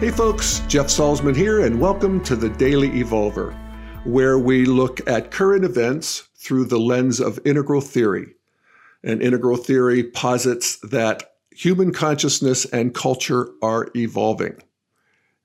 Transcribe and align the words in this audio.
Hey 0.00 0.10
folks, 0.10 0.60
Jeff 0.60 0.86
Salzman 0.86 1.36
here, 1.36 1.60
and 1.60 1.78
welcome 1.78 2.24
to 2.24 2.34
the 2.34 2.48
Daily 2.48 2.88
Evolver, 2.88 3.54
where 4.06 4.38
we 4.38 4.64
look 4.64 5.06
at 5.06 5.30
current 5.30 5.62
events 5.62 6.26
through 6.36 6.64
the 6.64 6.78
lens 6.78 7.20
of 7.20 7.38
integral 7.44 7.82
theory. 7.82 8.34
And 9.04 9.20
integral 9.20 9.58
theory 9.58 10.04
posits 10.04 10.78
that 10.78 11.34
human 11.50 11.92
consciousness 11.92 12.64
and 12.64 12.94
culture 12.94 13.50
are 13.60 13.88
evolving. 13.94 14.62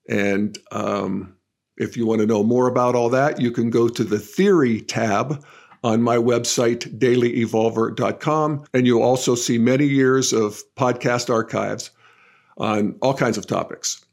And 0.07 0.57
um, 0.71 1.35
if 1.75 1.97
you 1.97 2.05
want 2.05 2.21
to 2.21 2.25
know 2.25 2.41
more 2.41 2.69
about 2.69 2.95
all 2.95 3.09
that, 3.09 3.41
you 3.41 3.51
can 3.51 3.69
go 3.69 3.89
to 3.89 4.05
the 4.05 4.19
theory 4.19 4.79
tab 4.79 5.43
on 5.83 6.01
my 6.01 6.15
website, 6.15 6.97
dailyevolver.com. 6.97 8.63
And 8.73 8.87
you'll 8.87 9.03
also 9.03 9.35
see 9.35 9.57
many 9.57 9.85
years 9.85 10.31
of 10.31 10.63
podcast 10.77 11.29
archives 11.29 11.91
on 12.57 12.95
all 13.01 13.13
kinds 13.13 13.37
of 13.37 13.47
topics. 13.47 14.04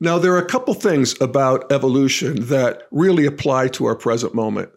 Now, 0.00 0.18
there 0.18 0.32
are 0.32 0.38
a 0.38 0.46
couple 0.46 0.72
things 0.72 1.20
about 1.20 1.70
evolution 1.70 2.46
that 2.46 2.88
really 2.90 3.26
apply 3.26 3.68
to 3.68 3.84
our 3.84 3.94
present 3.94 4.34
moment. 4.34 4.70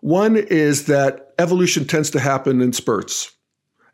One 0.00 0.36
is 0.36 0.86
that 0.86 1.34
evolution 1.38 1.86
tends 1.86 2.10
to 2.10 2.20
happen 2.20 2.60
in 2.60 2.72
spurts. 2.72 3.32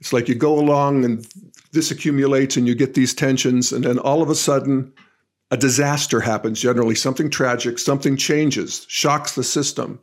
It's 0.01 0.13
like 0.13 0.29
you 0.29 0.35
go 0.35 0.59
along 0.59 1.05
and 1.05 1.27
this 1.73 1.91
accumulates 1.91 2.57
and 2.57 2.67
you 2.67 2.75
get 2.75 2.95
these 2.95 3.15
tensions, 3.15 3.73
and 3.73 3.85
then 3.85 3.99
all 3.99 4.23
of 4.23 4.29
a 4.29 4.35
sudden, 4.35 4.93
a 5.51 5.57
disaster 5.57 6.21
happens, 6.21 6.61
generally 6.61 6.95
something 6.95 7.31
tragic, 7.31 7.79
something 7.79 8.17
changes, 8.17 8.87
shocks 8.89 9.35
the 9.35 9.45
system, 9.45 9.99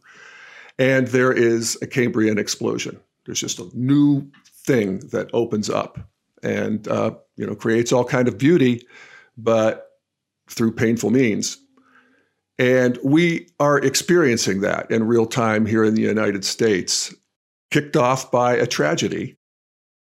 and 0.80 1.08
there 1.08 1.32
is 1.32 1.78
a 1.82 1.88
Cambrian 1.88 2.38
explosion. 2.38 3.00
There's 3.26 3.40
just 3.40 3.60
a 3.60 3.70
new 3.74 4.30
thing 4.46 5.00
that 5.10 5.30
opens 5.34 5.70
up 5.70 6.00
and 6.44 6.88
uh, 6.88 7.12
you 7.36 7.46
know 7.46 7.56
creates 7.56 7.92
all 7.92 8.06
kind 8.06 8.28
of 8.28 8.38
beauty, 8.38 8.86
but 9.38 9.87
through 10.50 10.74
painful 10.74 11.10
means. 11.10 11.58
And 12.60 12.98
we 13.04 13.50
are 13.60 13.78
experiencing 13.78 14.62
that 14.62 14.90
in 14.90 15.06
real 15.06 15.26
time 15.26 15.66
here 15.66 15.84
in 15.84 15.94
the 15.94 16.02
United 16.02 16.44
States, 16.44 17.14
kicked 17.70 17.96
off 17.96 18.32
by 18.32 18.56
a 18.56 18.66
tragedy. 18.66 19.38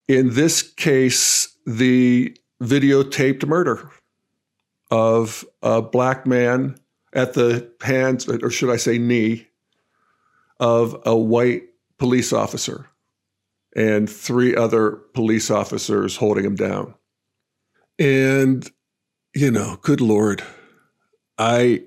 In 0.09 0.35
this 0.35 0.63
case, 0.63 1.57
the 1.67 2.37
videotaped 2.63 3.47
murder 3.47 3.91
of 4.91 5.45
a 5.63 5.81
black 5.81 6.27
man 6.27 6.77
at 7.15 7.33
the 7.33 7.73
hands, 7.81 8.29
or 8.29 8.51
should 8.51 8.71
I 8.71 8.77
say, 8.77 8.99
knee, 8.99 9.49
of 10.61 11.01
a 11.07 11.17
white 11.17 11.63
police 11.99 12.33
officer 12.33 12.89
and 13.75 14.09
three 14.09 14.55
other 14.55 14.93
police 15.15 15.51
officers 15.51 16.17
holding 16.17 16.45
him 16.45 16.55
down. 16.55 16.95
And 17.99 18.71
you 19.35 19.51
know, 19.51 19.79
good 19.83 20.01
Lord, 20.01 20.43
I 21.39 21.83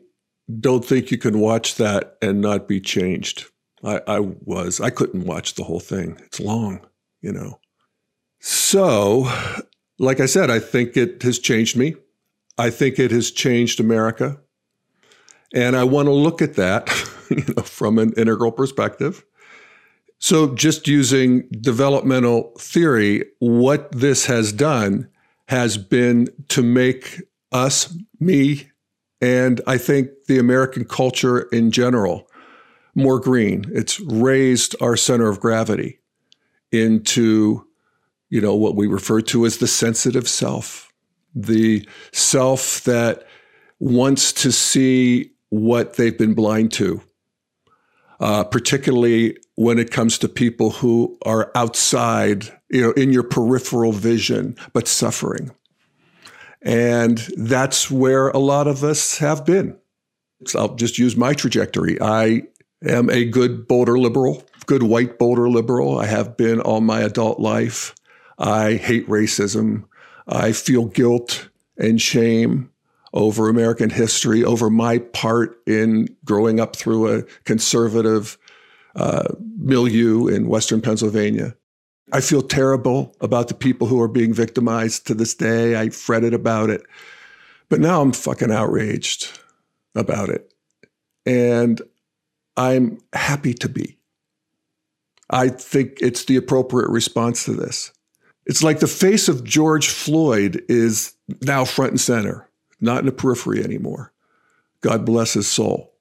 don't 0.60 0.84
think 0.84 1.12
you 1.12 1.18
can 1.18 1.40
watch 1.40 1.76
that 1.76 2.18
and 2.22 2.42
not 2.42 2.68
be 2.68 2.80
changed. 2.80 3.46
I, 3.84 4.02
I 4.08 4.20
was, 4.20 4.82
I 4.82 4.90
couldn't 4.90 5.26
watch 5.26 5.56
the 5.56 5.64
whole 5.64 5.80
thing. 5.80 6.20
It's 6.26 6.40
long, 6.40 6.82
you 7.22 7.32
know. 7.32 7.60
So, 8.40 9.32
like 10.00 10.20
I 10.20 10.26
said, 10.26 10.50
I 10.50 10.60
think 10.60 10.98
it 10.98 11.22
has 11.24 11.40
changed 11.40 11.76
me. 11.76 11.96
I 12.58 12.70
think 12.70 13.00
it 13.00 13.12
has 13.12 13.32
changed 13.32 13.80
America. 13.80 14.40
And 15.54 15.76
I 15.76 15.84
want 15.84 16.08
to 16.08 16.14
look 16.14 16.42
at 16.42 16.56
that 16.56 16.90
you 17.30 17.44
know, 17.56 17.64
from 17.64 17.98
an 17.98 18.14
integral 18.14 18.52
perspective. 18.52 19.26
So, 20.20 20.56
just 20.56 20.88
using 20.88 21.48
developmental 21.62 22.52
theory, 22.58 23.24
what 23.40 23.92
this 23.92 24.26
has 24.26 24.52
done 24.52 25.08
has 25.48 25.78
been 25.78 26.28
to 26.50 26.64
make 26.64 27.22
us, 27.52 27.96
me, 28.20 28.70
and 29.22 29.62
I 29.66 29.78
think 29.78 30.10
the 30.28 30.40
American 30.40 30.86
culture 30.86 31.42
in 31.52 31.72
general 31.72 32.30
more 32.98 33.20
green. 33.20 33.66
It's 33.72 34.00
raised 34.00 34.76
our 34.82 34.98
center 34.98 35.30
of 35.30 35.40
gravity 35.40 36.00
into, 36.72 37.66
you 38.30 38.42
know, 38.42 38.56
what 38.56 38.76
we 38.76 38.88
refer 38.88 39.22
to 39.22 39.46
as 39.46 39.58
the 39.58 39.68
sensitive 39.68 40.28
self, 40.28 40.92
the 41.36 41.88
self 42.12 42.84
that 42.84 43.26
wants 43.80 44.34
to 44.34 44.52
see 44.52 45.32
what 45.50 45.94
they've 45.94 46.18
been 46.18 46.34
blind 46.34 46.72
to, 46.74 47.02
uh, 48.20 48.44
particularly 48.44 49.38
when 49.56 49.78
it 49.78 49.92
comes 49.92 50.18
to 50.18 50.28
people 50.28 50.72
who 50.72 51.18
are 51.24 51.52
outside, 51.56 52.46
you 52.70 52.82
know, 52.82 52.92
in 52.92 53.14
your 53.14 53.24
peripheral 53.24 53.92
vision, 53.92 54.56
but 54.74 54.88
suffering. 54.88 55.52
And 56.62 57.18
that's 57.38 57.92
where 57.92 58.30
a 58.30 58.40
lot 58.40 58.68
of 58.68 58.84
us 58.84 59.18
have 59.20 59.46
been. 59.46 59.78
So 60.46 60.60
I'll 60.60 60.76
just 60.76 60.98
use 60.98 61.16
my 61.16 61.34
trajectory. 61.34 62.00
I 62.02 62.44
am 62.86 63.10
a 63.10 63.26
good 63.26 63.68
Boulder 63.68 63.98
liberal, 63.98 64.44
good 64.66 64.84
white 64.84 65.18
Boulder 65.18 65.50
liberal. 65.50 65.98
I 66.00 66.06
have 66.06 66.38
been 66.38 66.62
all 66.62 66.82
my 66.82 67.02
adult 67.02 67.40
life. 67.40 67.96
I 68.38 68.74
hate 68.74 69.08
racism. 69.08 69.86
I 70.28 70.52
feel 70.52 70.86
guilt 70.86 71.50
and 71.78 72.02
shame 72.02 72.72
over 73.14 73.50
American 73.50 73.90
history, 73.90 74.44
over 74.44 74.70
my 74.70 75.00
part 75.00 75.60
in 75.66 76.08
growing 76.26 76.60
up 76.60 76.76
through 76.76 77.16
a 77.16 77.24
conservative 77.46 78.38
uh, 78.96 79.28
milieu 79.58 80.28
in 80.28 80.48
Western 80.48 80.82
Pennsylvania. 80.82 81.56
I 82.12 82.22
feel 82.22 82.42
terrible 82.42 83.16
about 83.20 83.50
the 83.50 83.54
people 83.54 83.88
who 83.88 84.02
are 84.02 84.08
being 84.08 84.34
victimized 84.34 85.08
to 85.08 85.14
this 85.14 85.36
day. 85.36 85.76
I 85.76 85.90
fretted 85.90 86.34
about 86.34 86.70
it. 86.70 86.84
But 87.70 87.82
now 87.82 88.02
I'm 88.02 88.14
fucking 88.14 88.52
outraged 88.52 89.40
about 89.94 90.30
it. 90.30 90.54
And 91.26 91.82
I'm 92.56 93.00
happy 93.14 93.54
to 93.56 93.68
be. 93.68 93.98
I 95.30 95.50
think 95.50 95.98
it's 96.02 96.24
the 96.26 96.38
appropriate 96.38 96.90
response 96.90 97.44
to 97.46 97.54
this. 97.54 97.92
It's 98.46 98.64
like 98.64 98.80
the 98.80 98.88
face 98.88 99.28
of 99.28 99.44
George 99.44 99.90
Floyd 99.90 100.64
is 100.70 101.14
now 101.42 101.66
front 101.66 101.92
and 101.92 102.00
center, 102.00 102.50
not 102.80 103.00
in 103.00 103.06
the 103.06 103.12
periphery 103.12 103.62
anymore. 103.62 104.14
God 104.80 105.06
bless 105.06 105.34
his 105.34 105.48
soul 105.48 105.94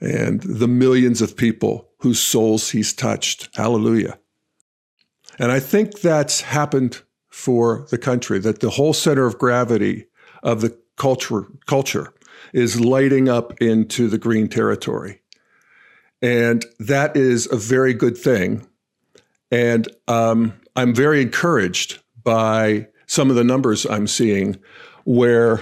and 0.00 0.40
the 0.40 0.68
millions 0.68 1.20
of 1.20 1.36
people 1.36 1.90
whose 1.98 2.18
souls 2.18 2.70
he's 2.70 2.94
touched. 2.94 3.50
Hallelujah. 3.54 4.18
And 5.38 5.50
I 5.50 5.60
think 5.60 6.00
that's 6.00 6.40
happened 6.42 7.02
for 7.30 7.86
the 7.90 7.98
country, 7.98 8.38
that 8.40 8.60
the 8.60 8.70
whole 8.70 8.92
center 8.92 9.26
of 9.26 9.38
gravity 9.38 10.06
of 10.42 10.60
the 10.60 10.76
culture, 10.96 11.46
culture 11.66 12.12
is 12.52 12.80
lighting 12.80 13.28
up 13.28 13.60
into 13.60 14.08
the 14.08 14.18
green 14.18 14.48
territory. 14.48 15.20
And 16.20 16.64
that 16.78 17.16
is 17.16 17.50
a 17.50 17.56
very 17.56 17.94
good 17.94 18.16
thing. 18.16 18.66
And 19.50 19.88
um, 20.08 20.52
I'm 20.76 20.94
very 20.94 21.22
encouraged 21.22 22.00
by 22.22 22.88
some 23.06 23.30
of 23.30 23.36
the 23.36 23.44
numbers 23.44 23.84
I'm 23.86 24.06
seeing 24.06 24.58
where 25.04 25.54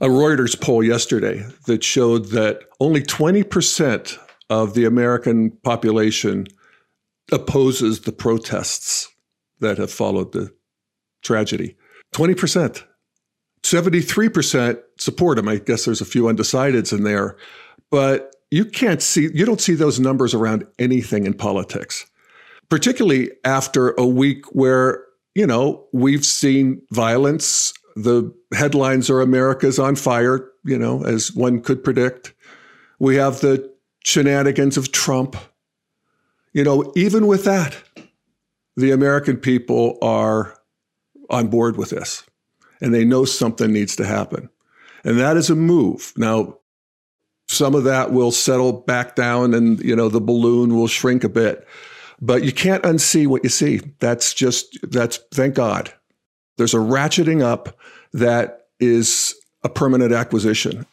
a 0.00 0.08
Reuters 0.08 0.60
poll 0.60 0.84
yesterday 0.84 1.44
that 1.66 1.82
showed 1.82 2.26
that 2.26 2.60
only 2.80 3.02
20% 3.02 4.18
of 4.48 4.74
the 4.74 4.84
American 4.84 5.50
population 5.50 6.46
opposes 7.32 8.00
the 8.00 8.12
protests 8.12 9.08
that 9.60 9.78
have 9.78 9.92
followed 9.92 10.32
the 10.32 10.52
tragedy. 11.22 11.76
20%. 12.14 12.84
73% 13.62 14.80
support 14.98 15.38
him. 15.38 15.48
I 15.48 15.56
guess 15.56 15.84
there's 15.84 16.00
a 16.00 16.06
few 16.06 16.24
undecideds 16.24 16.96
in 16.96 17.02
there, 17.02 17.36
but 17.90 18.36
you 18.50 18.64
can't 18.64 19.02
see, 19.02 19.28
you 19.34 19.44
don't 19.44 19.60
see 19.60 19.74
those 19.74 19.98
numbers 19.98 20.34
around 20.34 20.64
anything 20.78 21.26
in 21.26 21.34
politics, 21.34 22.06
particularly 22.68 23.30
after 23.44 23.90
a 23.98 24.06
week 24.06 24.44
where, 24.54 25.04
you 25.34 25.46
know, 25.46 25.84
we've 25.92 26.24
seen 26.24 26.80
violence. 26.92 27.74
The 27.96 28.32
headlines 28.54 29.10
are 29.10 29.20
America's 29.20 29.78
on 29.78 29.96
fire, 29.96 30.48
you 30.64 30.78
know, 30.78 31.02
as 31.02 31.32
one 31.34 31.60
could 31.60 31.82
predict. 31.82 32.34
We 33.00 33.16
have 33.16 33.40
the 33.40 33.68
shenanigans 34.04 34.76
of 34.76 34.92
Trump. 34.92 35.36
You 36.56 36.64
know, 36.64 36.90
even 36.96 37.26
with 37.26 37.44
that, 37.44 37.76
the 38.78 38.90
American 38.90 39.36
people 39.36 39.98
are 40.00 40.56
on 41.28 41.48
board 41.48 41.76
with 41.76 41.90
this 41.90 42.24
and 42.80 42.94
they 42.94 43.04
know 43.04 43.26
something 43.26 43.70
needs 43.70 43.94
to 43.96 44.06
happen. 44.06 44.48
And 45.04 45.18
that 45.18 45.36
is 45.36 45.50
a 45.50 45.54
move. 45.54 46.14
Now, 46.16 46.56
some 47.46 47.74
of 47.74 47.84
that 47.84 48.10
will 48.10 48.32
settle 48.32 48.72
back 48.72 49.16
down 49.16 49.52
and 49.52 49.78
you 49.80 49.94
know 49.94 50.08
the 50.08 50.18
balloon 50.18 50.74
will 50.74 50.86
shrink 50.86 51.24
a 51.24 51.28
bit. 51.28 51.68
But 52.22 52.42
you 52.42 52.52
can't 52.52 52.82
unsee 52.84 53.26
what 53.26 53.44
you 53.44 53.50
see. 53.50 53.82
That's 53.98 54.32
just 54.32 54.78
that's 54.90 55.18
thank 55.34 55.56
God. 55.56 55.92
There's 56.56 56.72
a 56.72 56.78
ratcheting 56.78 57.42
up 57.42 57.78
that 58.14 58.68
is 58.80 59.34
a 59.62 59.68
permanent 59.68 60.14
acquisition. 60.14 60.86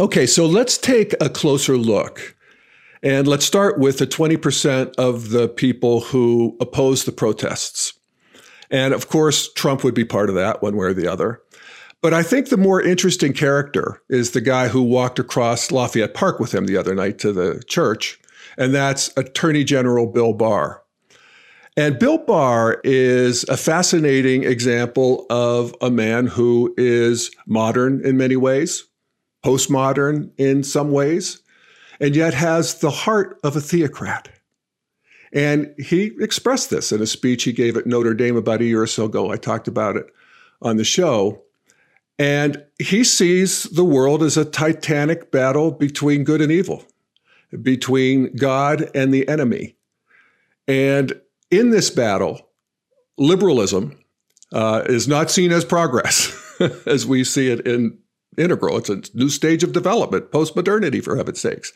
Okay, 0.00 0.24
so 0.24 0.46
let's 0.46 0.78
take 0.78 1.12
a 1.20 1.28
closer 1.28 1.76
look 1.76 2.37
and 3.02 3.26
let's 3.26 3.44
start 3.44 3.78
with 3.78 3.98
the 3.98 4.06
20% 4.06 4.94
of 4.96 5.30
the 5.30 5.48
people 5.48 6.00
who 6.00 6.56
oppose 6.60 7.04
the 7.04 7.12
protests. 7.12 7.92
And 8.70 8.92
of 8.92 9.08
course, 9.08 9.52
Trump 9.52 9.84
would 9.84 9.94
be 9.94 10.04
part 10.04 10.28
of 10.28 10.34
that 10.34 10.62
one 10.62 10.76
way 10.76 10.88
or 10.88 10.94
the 10.94 11.08
other. 11.08 11.40
But 12.00 12.14
I 12.14 12.22
think 12.22 12.48
the 12.48 12.56
more 12.56 12.80
interesting 12.80 13.32
character 13.32 14.00
is 14.08 14.30
the 14.30 14.40
guy 14.40 14.68
who 14.68 14.82
walked 14.82 15.18
across 15.18 15.72
Lafayette 15.72 16.14
Park 16.14 16.38
with 16.38 16.54
him 16.54 16.66
the 16.66 16.76
other 16.76 16.94
night 16.94 17.18
to 17.20 17.32
the 17.32 17.62
church, 17.66 18.20
and 18.56 18.72
that's 18.72 19.10
Attorney 19.16 19.64
General 19.64 20.06
Bill 20.06 20.32
Barr. 20.32 20.82
And 21.76 21.98
Bill 21.98 22.18
Barr 22.18 22.80
is 22.84 23.44
a 23.44 23.56
fascinating 23.56 24.44
example 24.44 25.26
of 25.30 25.74
a 25.80 25.90
man 25.90 26.26
who 26.26 26.74
is 26.76 27.30
modern 27.46 28.04
in 28.04 28.16
many 28.16 28.36
ways, 28.36 28.84
postmodern 29.44 30.30
in 30.38 30.62
some 30.62 30.92
ways, 30.92 31.40
and 32.00 32.14
yet 32.14 32.34
has 32.34 32.76
the 32.76 32.90
heart 32.90 33.38
of 33.42 33.56
a 33.56 33.60
theocrat. 33.60 34.28
And 35.32 35.74
he 35.78 36.12
expressed 36.20 36.70
this 36.70 36.92
in 36.92 37.02
a 37.02 37.06
speech 37.06 37.44
he 37.44 37.52
gave 37.52 37.76
at 37.76 37.86
Notre 37.86 38.14
Dame 38.14 38.36
about 38.36 38.60
a 38.60 38.64
year 38.64 38.82
or 38.82 38.86
so 38.86 39.04
ago. 39.04 39.30
I 39.30 39.36
talked 39.36 39.68
about 39.68 39.96
it 39.96 40.06
on 40.62 40.76
the 40.76 40.84
show. 40.84 41.42
And 42.18 42.64
he 42.78 43.04
sees 43.04 43.64
the 43.64 43.84
world 43.84 44.22
as 44.22 44.36
a 44.36 44.44
titanic 44.44 45.30
battle 45.30 45.70
between 45.70 46.24
good 46.24 46.40
and 46.40 46.50
evil, 46.50 46.84
between 47.62 48.34
God 48.36 48.90
and 48.94 49.12
the 49.12 49.28
enemy. 49.28 49.76
And 50.66 51.12
in 51.50 51.70
this 51.70 51.90
battle, 51.90 52.48
liberalism 53.18 53.98
uh, 54.52 54.82
is 54.86 55.06
not 55.06 55.30
seen 55.30 55.52
as 55.52 55.64
progress 55.64 56.34
as 56.86 57.06
we 57.06 57.22
see 57.22 57.50
it 57.50 57.66
in 57.66 57.98
integral. 58.38 58.76
It's 58.78 58.88
a 58.88 59.02
new 59.14 59.28
stage 59.28 59.62
of 59.62 59.72
development, 59.72 60.30
post-modernity, 60.30 61.00
for 61.00 61.16
heaven's 61.16 61.40
sakes. 61.40 61.72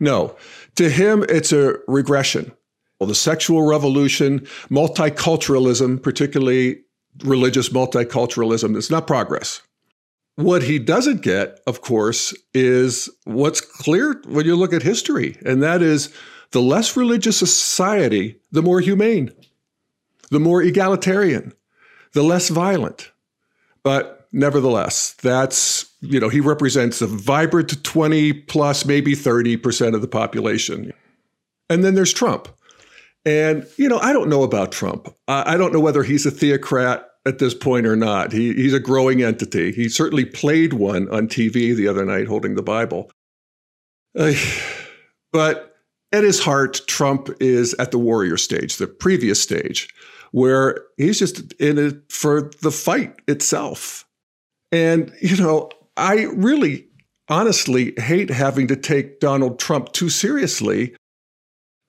No, 0.00 0.36
to 0.76 0.88
him, 0.88 1.24
it's 1.28 1.52
a 1.52 1.76
regression. 1.86 2.52
Well, 2.98 3.08
the 3.08 3.14
sexual 3.14 3.62
revolution, 3.62 4.40
multiculturalism, 4.70 6.02
particularly 6.02 6.80
religious 7.24 7.68
multiculturalism, 7.68 8.76
is 8.76 8.90
not 8.90 9.06
progress. 9.06 9.62
What 10.36 10.64
he 10.64 10.78
doesn't 10.78 11.22
get, 11.22 11.60
of 11.66 11.80
course, 11.80 12.34
is 12.52 13.08
what's 13.24 13.60
clear 13.60 14.20
when 14.26 14.46
you 14.46 14.56
look 14.56 14.72
at 14.72 14.82
history, 14.82 15.36
and 15.44 15.62
that 15.62 15.80
is 15.80 16.12
the 16.50 16.62
less 16.62 16.96
religious 16.96 17.42
a 17.42 17.46
society, 17.46 18.40
the 18.50 18.62
more 18.62 18.80
humane, 18.80 19.32
the 20.30 20.40
more 20.40 20.62
egalitarian, 20.62 21.52
the 22.14 22.22
less 22.22 22.48
violent. 22.48 23.12
But 23.82 24.23
nevertheless, 24.34 25.14
that's, 25.22 25.86
you 26.00 26.20
know, 26.20 26.28
he 26.28 26.40
represents 26.40 27.00
a 27.00 27.06
vibrant 27.06 27.82
20 27.84 28.32
plus, 28.32 28.84
maybe 28.84 29.14
30% 29.14 29.94
of 29.94 30.02
the 30.02 30.08
population. 30.08 30.92
And 31.70 31.84
then 31.84 31.94
there's 31.94 32.12
Trump. 32.12 32.48
And, 33.24 33.66
you 33.78 33.88
know, 33.88 33.98
I 33.98 34.12
don't 34.12 34.28
know 34.28 34.42
about 34.42 34.72
Trump. 34.72 35.08
I 35.28 35.56
don't 35.56 35.72
know 35.72 35.80
whether 35.80 36.02
he's 36.02 36.26
a 36.26 36.30
theocrat 36.30 37.08
at 37.24 37.38
this 37.38 37.54
point 37.54 37.86
or 37.86 37.96
not. 37.96 38.32
He, 38.32 38.52
he's 38.52 38.74
a 38.74 38.80
growing 38.80 39.22
entity. 39.22 39.72
He 39.72 39.88
certainly 39.88 40.26
played 40.26 40.74
one 40.74 41.08
on 41.08 41.28
TV 41.28 41.74
the 41.74 41.88
other 41.88 42.04
night 42.04 42.26
holding 42.26 42.54
the 42.54 42.62
Bible. 42.62 43.10
Uh, 44.18 44.34
but 45.32 45.76
at 46.12 46.22
his 46.22 46.40
heart, 46.40 46.82
Trump 46.86 47.30
is 47.40 47.74
at 47.78 47.92
the 47.92 47.98
warrior 47.98 48.36
stage, 48.36 48.76
the 48.76 48.86
previous 48.86 49.40
stage, 49.40 49.88
where 50.32 50.84
he's 50.98 51.18
just 51.18 51.52
in 51.54 51.78
it 51.78 52.12
for 52.12 52.50
the 52.60 52.70
fight 52.70 53.14
itself. 53.26 54.04
And, 54.74 55.12
you 55.20 55.36
know, 55.36 55.70
I 55.96 56.24
really 56.34 56.88
honestly 57.28 57.94
hate 57.96 58.28
having 58.28 58.66
to 58.66 58.74
take 58.74 59.20
Donald 59.20 59.60
Trump 59.60 59.92
too 59.92 60.08
seriously, 60.08 60.96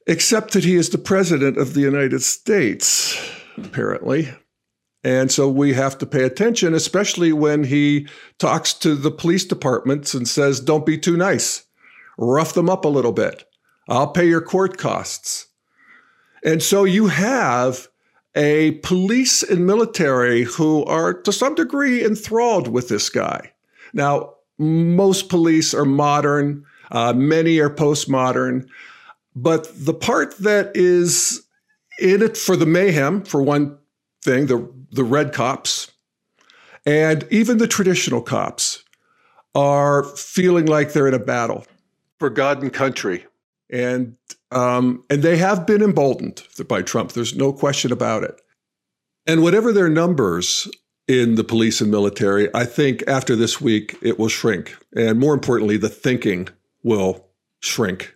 except 0.05 0.53
that 0.53 0.63
he 0.63 0.75
is 0.75 0.91
the 0.91 0.99
president 0.99 1.57
of 1.57 1.73
the 1.73 1.81
United 1.81 2.21
States, 2.21 3.19
apparently. 3.57 4.31
And 5.03 5.31
so 5.31 5.49
we 5.49 5.73
have 5.73 5.97
to 5.97 6.05
pay 6.05 6.25
attention, 6.25 6.75
especially 6.75 7.33
when 7.33 7.63
he 7.63 8.07
talks 8.37 8.71
to 8.75 8.93
the 8.93 9.09
police 9.09 9.45
departments 9.45 10.13
and 10.13 10.27
says, 10.27 10.59
don't 10.59 10.85
be 10.85 10.99
too 10.99 11.17
nice, 11.17 11.65
rough 12.19 12.53
them 12.53 12.69
up 12.69 12.85
a 12.85 12.89
little 12.89 13.13
bit. 13.13 13.45
I'll 13.89 14.11
pay 14.11 14.27
your 14.27 14.41
court 14.41 14.77
costs. 14.77 15.47
And 16.43 16.61
so 16.61 16.83
you 16.83 17.07
have 17.07 17.87
a 18.35 18.71
police 18.83 19.43
and 19.43 19.65
military 19.65 20.43
who 20.43 20.83
are 20.85 21.13
to 21.13 21.31
some 21.31 21.55
degree 21.55 22.03
enthralled 22.03 22.67
with 22.67 22.89
this 22.89 23.09
guy. 23.09 23.51
Now, 23.93 24.33
most 24.57 25.29
police 25.29 25.73
are 25.73 25.85
modern, 25.85 26.65
uh, 26.91 27.13
many 27.13 27.59
are 27.59 27.69
postmodern, 27.69 28.67
but 29.35 29.69
the 29.75 29.93
part 29.93 30.37
that 30.39 30.71
is 30.75 31.45
in 31.99 32.21
it 32.21 32.37
for 32.37 32.55
the 32.55 32.65
mayhem, 32.65 33.23
for 33.23 33.41
one 33.41 33.77
thing, 34.21 34.47
the, 34.47 34.69
the 34.91 35.03
red 35.03 35.33
cops, 35.33 35.91
and 36.85 37.25
even 37.31 37.57
the 37.57 37.67
traditional 37.67 38.21
cops 38.21 38.83
are 39.53 40.03
feeling 40.03 40.65
like 40.65 40.91
they're 40.91 41.07
in 41.07 41.13
a 41.13 41.19
battle 41.19 41.65
for 42.19 42.29
God 42.29 42.61
and 42.61 42.73
country 42.73 43.25
and 43.69 44.15
um, 44.51 45.03
and 45.09 45.21
they 45.21 45.37
have 45.37 45.65
been 45.65 45.81
emboldened 45.81 46.43
by 46.67 46.81
Trump. 46.81 47.11
There's 47.11 47.35
no 47.35 47.51
question 47.51 47.91
about 47.91 48.23
it. 48.23 48.39
And 49.25 49.41
whatever 49.41 49.73
their 49.73 49.89
numbers 49.89 50.69
in 51.07 51.35
the 51.35 51.43
police 51.43 51.81
and 51.81 51.91
military, 51.91 52.53
I 52.53 52.65
think 52.65 53.03
after 53.07 53.35
this 53.35 53.59
week 53.59 53.97
it 54.01 54.17
will 54.19 54.29
shrink, 54.29 54.75
and 54.95 55.19
more 55.19 55.33
importantly, 55.33 55.77
the 55.77 55.89
thinking 55.89 56.47
will 56.83 57.27
shrink 57.59 58.15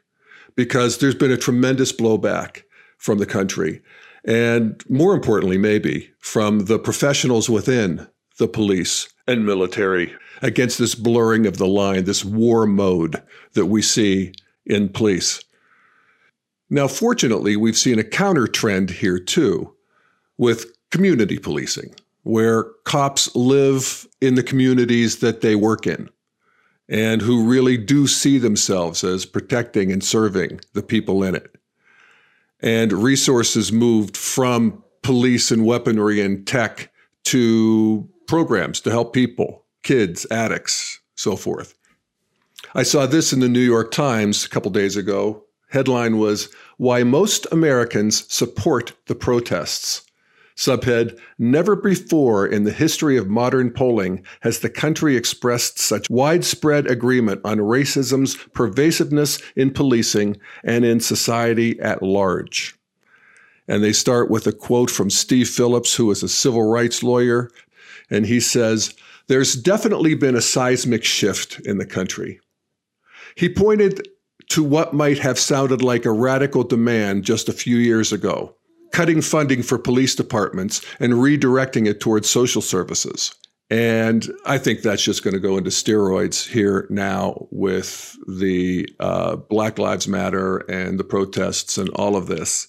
because 0.55 0.97
there's 0.97 1.15
been 1.15 1.31
a 1.31 1.37
tremendous 1.37 1.91
blowback 1.91 2.63
from 2.97 3.17
the 3.17 3.25
country, 3.25 3.81
and 4.25 4.83
more 4.89 5.13
importantly, 5.13 5.57
maybe 5.57 6.11
from 6.19 6.65
the 6.65 6.77
professionals 6.77 7.49
within 7.49 8.07
the 8.37 8.47
police 8.47 9.07
and 9.27 9.45
military 9.45 10.13
against 10.41 10.77
this 10.79 10.95
blurring 10.95 11.45
of 11.45 11.57
the 11.57 11.67
line, 11.67 12.03
this 12.03 12.25
war 12.25 12.65
mode 12.65 13.21
that 13.53 13.67
we 13.67 13.81
see 13.81 14.33
in 14.69 14.89
police. 14.89 15.43
Now, 16.69 16.87
fortunately, 16.87 17.55
we've 17.55 17.77
seen 17.77 17.99
a 17.99 18.03
counter 18.03 18.47
trend 18.47 18.91
here 18.91 19.19
too 19.19 19.73
with 20.37 20.71
community 20.91 21.37
policing, 21.37 21.93
where 22.23 22.65
cops 22.85 23.35
live 23.35 24.07
in 24.21 24.35
the 24.35 24.43
communities 24.43 25.19
that 25.19 25.41
they 25.41 25.55
work 25.55 25.87
in 25.87 26.09
and 26.87 27.21
who 27.21 27.47
really 27.47 27.77
do 27.77 28.07
see 28.07 28.37
themselves 28.37 29.03
as 29.03 29.25
protecting 29.25 29.91
and 29.91 30.03
serving 30.03 30.59
the 30.73 30.81
people 30.81 31.23
in 31.23 31.35
it. 31.35 31.55
And 32.61 32.91
resources 32.91 33.71
moved 33.71 34.17
from 34.17 34.83
police 35.01 35.51
and 35.51 35.65
weaponry 35.65 36.21
and 36.21 36.45
tech 36.45 36.91
to 37.25 38.09
programs 38.27 38.81
to 38.81 38.91
help 38.91 39.13
people, 39.13 39.65
kids, 39.83 40.25
addicts, 40.31 40.99
so 41.15 41.35
forth. 41.35 41.75
I 42.75 42.83
saw 42.83 43.07
this 43.07 43.33
in 43.33 43.39
the 43.39 43.49
New 43.49 43.59
York 43.59 43.89
Times 43.89 44.45
a 44.45 44.49
couple 44.49 44.69
days 44.69 44.95
ago. 44.95 45.43
Headline 45.71 46.19
was 46.19 46.49
Why 46.77 47.01
Most 47.01 47.47
Americans 47.51 48.31
Support 48.31 48.93
the 49.07 49.15
Protests. 49.15 50.05
Subhead 50.55 51.19
Never 51.39 51.75
before 51.75 52.45
in 52.45 52.65
the 52.65 52.71
history 52.71 53.17
of 53.17 53.27
modern 53.27 53.71
polling 53.71 54.23
has 54.41 54.59
the 54.59 54.69
country 54.69 55.15
expressed 55.15 55.79
such 55.79 56.11
widespread 56.11 56.85
agreement 56.85 57.41
on 57.43 57.57
racism's 57.57 58.35
pervasiveness 58.53 59.41
in 59.55 59.71
policing 59.71 60.37
and 60.63 60.85
in 60.85 60.99
society 60.99 61.79
at 61.79 62.03
large. 62.03 62.75
And 63.67 63.83
they 63.83 63.93
start 63.93 64.29
with 64.29 64.45
a 64.45 64.51
quote 64.51 64.91
from 64.91 65.09
Steve 65.09 65.49
Phillips, 65.49 65.95
who 65.95 66.11
is 66.11 66.21
a 66.21 66.29
civil 66.29 66.69
rights 66.69 67.01
lawyer. 67.01 67.49
And 68.11 68.27
he 68.27 68.39
says, 68.39 68.93
There's 69.25 69.55
definitely 69.55 70.13
been 70.13 70.35
a 70.35 70.41
seismic 70.41 71.03
shift 71.03 71.59
in 71.61 71.79
the 71.79 71.85
country. 71.87 72.41
He 73.39 73.47
pointed 73.47 74.05
to 74.49 74.65
what 74.65 74.93
might 74.93 75.19
have 75.19 75.39
sounded 75.39 75.81
like 75.81 76.03
a 76.03 76.11
radical 76.11 76.65
demand 76.65 77.23
just 77.23 77.47
a 77.47 77.53
few 77.53 77.77
years 77.77 78.11
ago 78.11 78.53
cutting 78.91 79.21
funding 79.21 79.61
for 79.63 79.77
police 79.77 80.13
departments 80.13 80.81
and 80.99 81.13
redirecting 81.13 81.87
it 81.87 82.01
towards 82.01 82.29
social 82.29 82.61
services. 82.61 83.33
And 83.69 84.27
I 84.45 84.57
think 84.57 84.81
that's 84.81 85.03
just 85.03 85.23
going 85.23 85.35
to 85.35 85.39
go 85.39 85.57
into 85.57 85.69
steroids 85.69 86.45
here 86.45 86.85
now 86.89 87.47
with 87.49 88.17
the 88.27 88.89
uh, 88.99 89.37
Black 89.37 89.79
Lives 89.79 90.07
Matter 90.07 90.57
and 90.69 90.99
the 90.99 91.03
protests 91.05 91.77
and 91.77 91.87
all 91.91 92.17
of 92.17 92.27
this. 92.27 92.67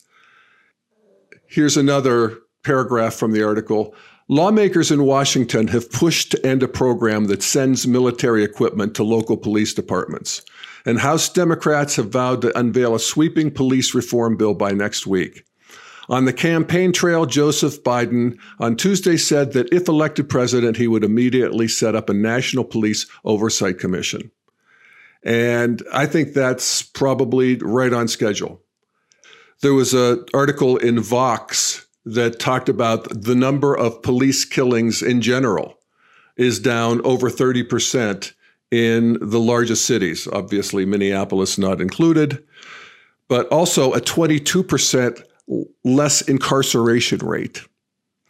Here's 1.48 1.78
another 1.78 2.38
paragraph 2.62 3.14
from 3.14 3.32
the 3.32 3.42
article. 3.42 3.92
Lawmakers 4.28 4.92
in 4.92 5.02
Washington 5.02 5.66
have 5.66 5.90
pushed 5.90 6.30
to 6.30 6.46
end 6.46 6.62
a 6.62 6.68
program 6.68 7.24
that 7.24 7.42
sends 7.42 7.88
military 7.88 8.44
equipment 8.44 8.94
to 8.94 9.02
local 9.02 9.36
police 9.36 9.74
departments. 9.74 10.42
And 10.84 11.00
House 11.00 11.28
Democrats 11.28 11.96
have 11.96 12.10
vowed 12.10 12.42
to 12.42 12.58
unveil 12.58 12.94
a 12.94 13.00
sweeping 13.00 13.50
police 13.50 13.94
reform 13.94 14.36
bill 14.36 14.54
by 14.54 14.72
next 14.72 15.06
week. 15.06 15.44
On 16.08 16.24
the 16.24 16.32
campaign 16.32 16.92
trail, 16.92 17.24
Joseph 17.24 17.84
Biden 17.84 18.36
on 18.58 18.74
Tuesday 18.74 19.16
said 19.16 19.52
that 19.52 19.72
if 19.72 19.86
elected 19.86 20.28
president, 20.28 20.76
he 20.76 20.88
would 20.88 21.04
immediately 21.04 21.68
set 21.68 21.94
up 21.94 22.10
a 22.10 22.14
National 22.14 22.64
Police 22.64 23.06
Oversight 23.24 23.78
Commission. 23.78 24.30
And 25.22 25.82
I 25.92 26.06
think 26.06 26.32
that's 26.32 26.82
probably 26.82 27.56
right 27.56 27.92
on 27.92 28.08
schedule. 28.08 28.60
There 29.60 29.74
was 29.74 29.94
an 29.94 30.24
article 30.34 30.78
in 30.78 31.00
Vox 31.00 31.86
that 32.04 32.40
talked 32.40 32.68
about 32.68 33.06
the 33.22 33.34
number 33.34 33.76
of 33.76 34.02
police 34.02 34.44
killings 34.44 35.02
in 35.02 35.20
general 35.20 35.78
is 36.36 36.58
down 36.58 37.00
over 37.02 37.30
30% 37.30 38.32
in 38.70 39.18
the 39.20 39.40
largest 39.40 39.86
cities, 39.86 40.28
obviously, 40.32 40.84
Minneapolis 40.84 41.58
not 41.58 41.80
included, 41.80 42.44
but 43.28 43.48
also 43.48 43.92
a 43.92 44.00
22% 44.00 45.22
less 45.84 46.22
incarceration 46.22 47.18
rate. 47.18 47.62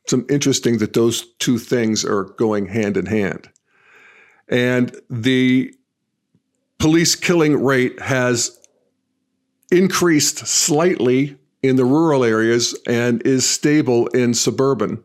It's 0.04 0.14
interesting 0.30 0.78
that 0.78 0.94
those 0.94 1.26
two 1.38 1.58
things 1.58 2.04
are 2.04 2.24
going 2.24 2.66
hand 2.66 2.96
in 2.96 3.06
hand. 3.06 3.50
And 4.48 4.98
the 5.08 5.74
police 6.78 7.14
killing 7.14 7.62
rate 7.62 8.00
has 8.00 8.58
increased 9.70 10.38
slightly 10.46 11.36
in 11.62 11.76
the 11.76 11.84
rural 11.84 12.24
areas 12.24 12.76
and 12.86 13.22
is 13.22 13.48
stable 13.48 14.06
in 14.08 14.34
suburban, 14.34 15.04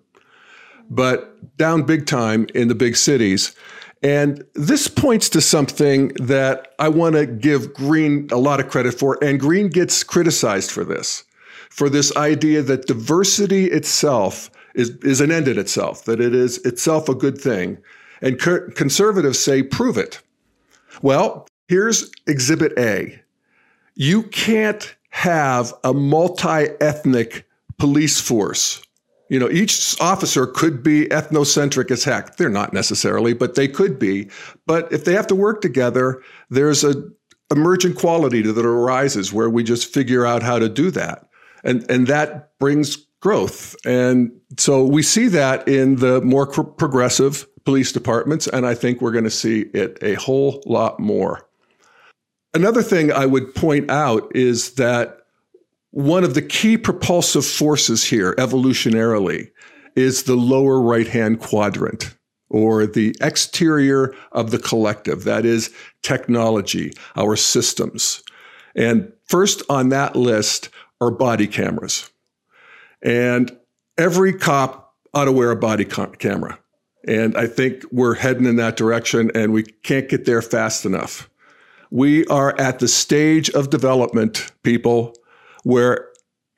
but 0.89 1.57
down 1.57 1.83
big 1.83 2.05
time 2.05 2.47
in 2.55 2.69
the 2.69 2.75
big 2.75 2.95
cities. 2.95 3.53
And 4.01 4.45
this 4.53 4.87
points 4.87 5.29
to 5.29 5.41
something 5.41 6.09
that 6.15 6.73
I 6.79 6.89
want 6.89 7.15
to 7.15 7.25
give 7.25 7.73
Green 7.73 8.27
a 8.31 8.37
lot 8.37 8.59
of 8.59 8.69
credit 8.69 8.93
for. 8.93 9.21
And 9.23 9.39
Green 9.39 9.69
gets 9.69 10.03
criticized 10.03 10.71
for 10.71 10.83
this, 10.83 11.23
for 11.69 11.89
this 11.89 12.15
idea 12.15 12.61
that 12.61 12.87
diversity 12.87 13.65
itself 13.65 14.51
is, 14.75 14.91
is 14.97 15.21
an 15.21 15.31
end 15.31 15.47
in 15.47 15.57
itself, 15.57 16.05
that 16.05 16.19
it 16.19 16.35
is 16.35 16.57
itself 16.59 17.09
a 17.09 17.15
good 17.15 17.39
thing. 17.39 17.77
And 18.21 18.39
conservatives 18.39 19.39
say, 19.39 19.63
prove 19.63 19.97
it. 19.97 20.21
Well, 21.01 21.47
here's 21.67 22.11
exhibit 22.27 22.73
A. 22.77 23.19
You 23.95 24.23
can't 24.23 24.95
have 25.09 25.73
a 25.83 25.93
multi 25.93 26.67
ethnic 26.81 27.47
police 27.77 28.19
force. 28.19 28.84
You 29.29 29.39
know, 29.39 29.49
each 29.49 29.99
officer 29.99 30.45
could 30.45 30.83
be 30.83 31.05
ethnocentric 31.05 31.89
as 31.89 32.03
heck. 32.03 32.37
They're 32.37 32.49
not 32.49 32.73
necessarily, 32.73 33.33
but 33.33 33.55
they 33.55 33.67
could 33.67 33.97
be. 33.97 34.29
But 34.67 34.91
if 34.91 35.05
they 35.05 35.13
have 35.13 35.27
to 35.27 35.35
work 35.35 35.61
together, 35.61 36.21
there's 36.49 36.83
a 36.83 36.95
emergent 37.51 37.97
quality 37.97 38.41
that 38.41 38.65
arises 38.65 39.31
where 39.31 39.49
we 39.49 39.63
just 39.63 39.93
figure 39.93 40.25
out 40.25 40.43
how 40.43 40.59
to 40.59 40.69
do 40.69 40.91
that. 40.91 41.27
And, 41.63 41.89
and 41.89 42.07
that 42.07 42.57
brings 42.59 42.97
growth. 43.21 43.75
And 43.85 44.31
so 44.57 44.83
we 44.83 45.01
see 45.01 45.27
that 45.29 45.67
in 45.67 45.97
the 45.97 46.21
more 46.21 46.45
progressive 46.47 47.47
police 47.65 47.91
departments, 47.91 48.47
and 48.47 48.65
I 48.65 48.75
think 48.75 49.01
we're 49.01 49.11
going 49.11 49.23
to 49.23 49.31
see 49.31 49.61
it 49.73 49.97
a 50.01 50.13
whole 50.15 50.61
lot 50.65 50.99
more. 50.99 51.47
Another 52.53 52.83
thing 52.83 53.11
I 53.11 53.25
would 53.25 53.53
point 53.53 53.89
out 53.89 54.31
is 54.35 54.75
that 54.75 55.24
one 55.95 56.25
of 56.25 56.33
the 56.33 56.41
key 56.41 56.77
propulsive 56.77 57.45
forces 57.45 58.03
here, 58.03 58.35
evolutionarily, 58.35 59.49
is 59.95 60.23
the 60.23 60.35
lower 60.35 60.81
right 60.81 61.07
hand 61.07 61.39
quadrant 61.39 62.17
or 62.49 62.85
the 62.85 63.15
exterior 63.21 64.13
of 64.33 64.51
the 64.51 64.59
collective. 64.59 65.23
That 65.23 65.45
is 65.45 65.73
technology, 66.01 66.91
our 67.15 67.37
systems. 67.37 68.23
And 68.75 69.13
first 69.23 69.63
on 69.69 69.87
that 69.89 70.17
list 70.17 70.67
are 70.99 71.11
body 71.11 71.47
cameras. 71.47 72.11
And 73.01 73.57
every 73.97 74.33
cop 74.33 74.95
ought 75.13 75.25
to 75.25 75.31
wear 75.31 75.51
a 75.51 75.55
body 75.55 75.85
camera. 75.85 76.59
And 77.07 77.37
I 77.37 77.47
think 77.47 77.85
we're 77.89 78.15
heading 78.15 78.45
in 78.45 78.57
that 78.57 78.75
direction 78.75 79.31
and 79.33 79.53
we 79.53 79.63
can't 79.63 80.09
get 80.09 80.25
there 80.25 80.41
fast 80.41 80.83
enough. 80.83 81.29
We 81.89 82.25
are 82.25 82.53
at 82.59 82.79
the 82.79 82.89
stage 82.89 83.49
of 83.51 83.69
development, 83.69 84.51
people, 84.61 85.15
where 85.65 86.09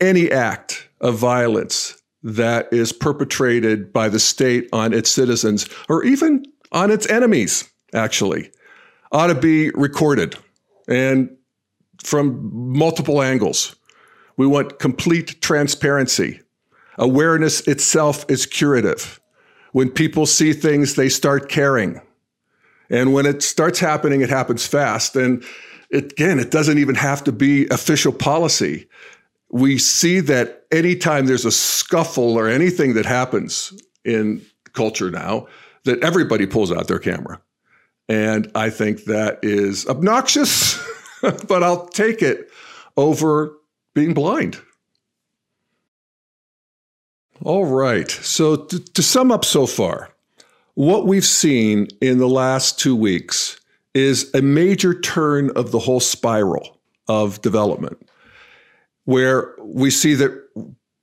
any 0.02 0.30
act 0.30 0.90
of 1.00 1.16
violence 1.16 2.02
that 2.24 2.68
is 2.74 2.92
perpetrated 2.92 3.94
by 3.94 4.10
the 4.10 4.20
state 4.20 4.68
on 4.74 4.94
its 4.94 5.10
citizens 5.10 5.68
or 5.88 6.04
even 6.04 6.44
on 6.74 6.92
its 6.92 7.10
enemies, 7.10 7.70
actually, 7.94 8.52
ought 9.14 9.28
to 9.28 9.36
be 9.36 9.70
recorded 9.72 10.36
and 10.90 11.30
from 12.04 12.52
multiple 12.54 13.22
angles. 13.22 13.78
We 14.36 14.46
want 14.46 14.78
complete 14.80 15.42
transparency. 15.42 16.42
Awareness 16.98 17.62
itself 17.62 18.26
is 18.28 18.46
curative. 18.46 19.22
When 19.72 19.90
people 19.90 20.26
see 20.26 20.52
things, 20.52 20.96
they 20.96 21.08
start 21.08 21.48
caring. 21.48 22.02
And 22.90 23.14
when 23.14 23.26
it 23.26 23.42
starts 23.42 23.80
happening, 23.80 24.20
it 24.20 24.30
happens 24.30 24.68
fast. 24.68 25.16
And 25.16 25.46
it, 25.90 26.12
again, 26.12 26.40
it 26.40 26.52
doesn't 26.52 26.78
even 26.78 26.96
have 26.96 27.24
to 27.26 27.32
be 27.32 27.68
official 27.68 28.12
policy. 28.12 28.88
We 29.50 29.78
see 29.78 30.20
that 30.22 30.66
anytime 30.72 31.26
there's 31.26 31.46
a 31.46 31.52
scuffle 31.52 32.38
or 32.38 32.48
anything 32.48 32.94
that 32.96 33.06
happens 33.06 33.74
in 34.04 34.46
culture 34.74 35.10
now, 35.10 35.48
that 35.86 36.04
everybody 36.04 36.46
pulls 36.46 36.72
out 36.72 36.88
their 36.88 37.00
camera. 37.00 37.42
And 38.10 38.52
I 38.56 38.70
think 38.70 39.06
that 39.06 39.40
is 39.42 39.88
obnoxious, 39.88 40.78
but 41.22 41.64
I'll 41.64 41.88
take 41.88 42.22
it 42.22 42.50
over 42.96 43.58
being 43.94 44.14
blind. 44.14 44.60
All 47.44 47.66
right. 47.66 48.10
So, 48.10 48.56
to, 48.56 48.80
to 48.80 49.04
sum 49.04 49.32
up 49.32 49.46
so 49.46 49.68
far, 49.68 50.10
what 50.74 51.06
we've 51.06 51.26
seen 51.26 51.88
in 52.02 52.18
the 52.18 52.30
last 52.30 52.80
two 52.80 52.96
weeks 52.96 53.60
is 53.98 54.30
a 54.36 54.42
major 54.42 54.94
turn 54.94 55.50
of 55.56 55.72
the 55.72 55.80
whole 55.80 56.00
spiral 56.00 56.80
of 57.08 57.42
development, 57.42 57.98
where 59.06 59.56
we 59.60 59.90
see 59.90 60.14
that 60.14 60.32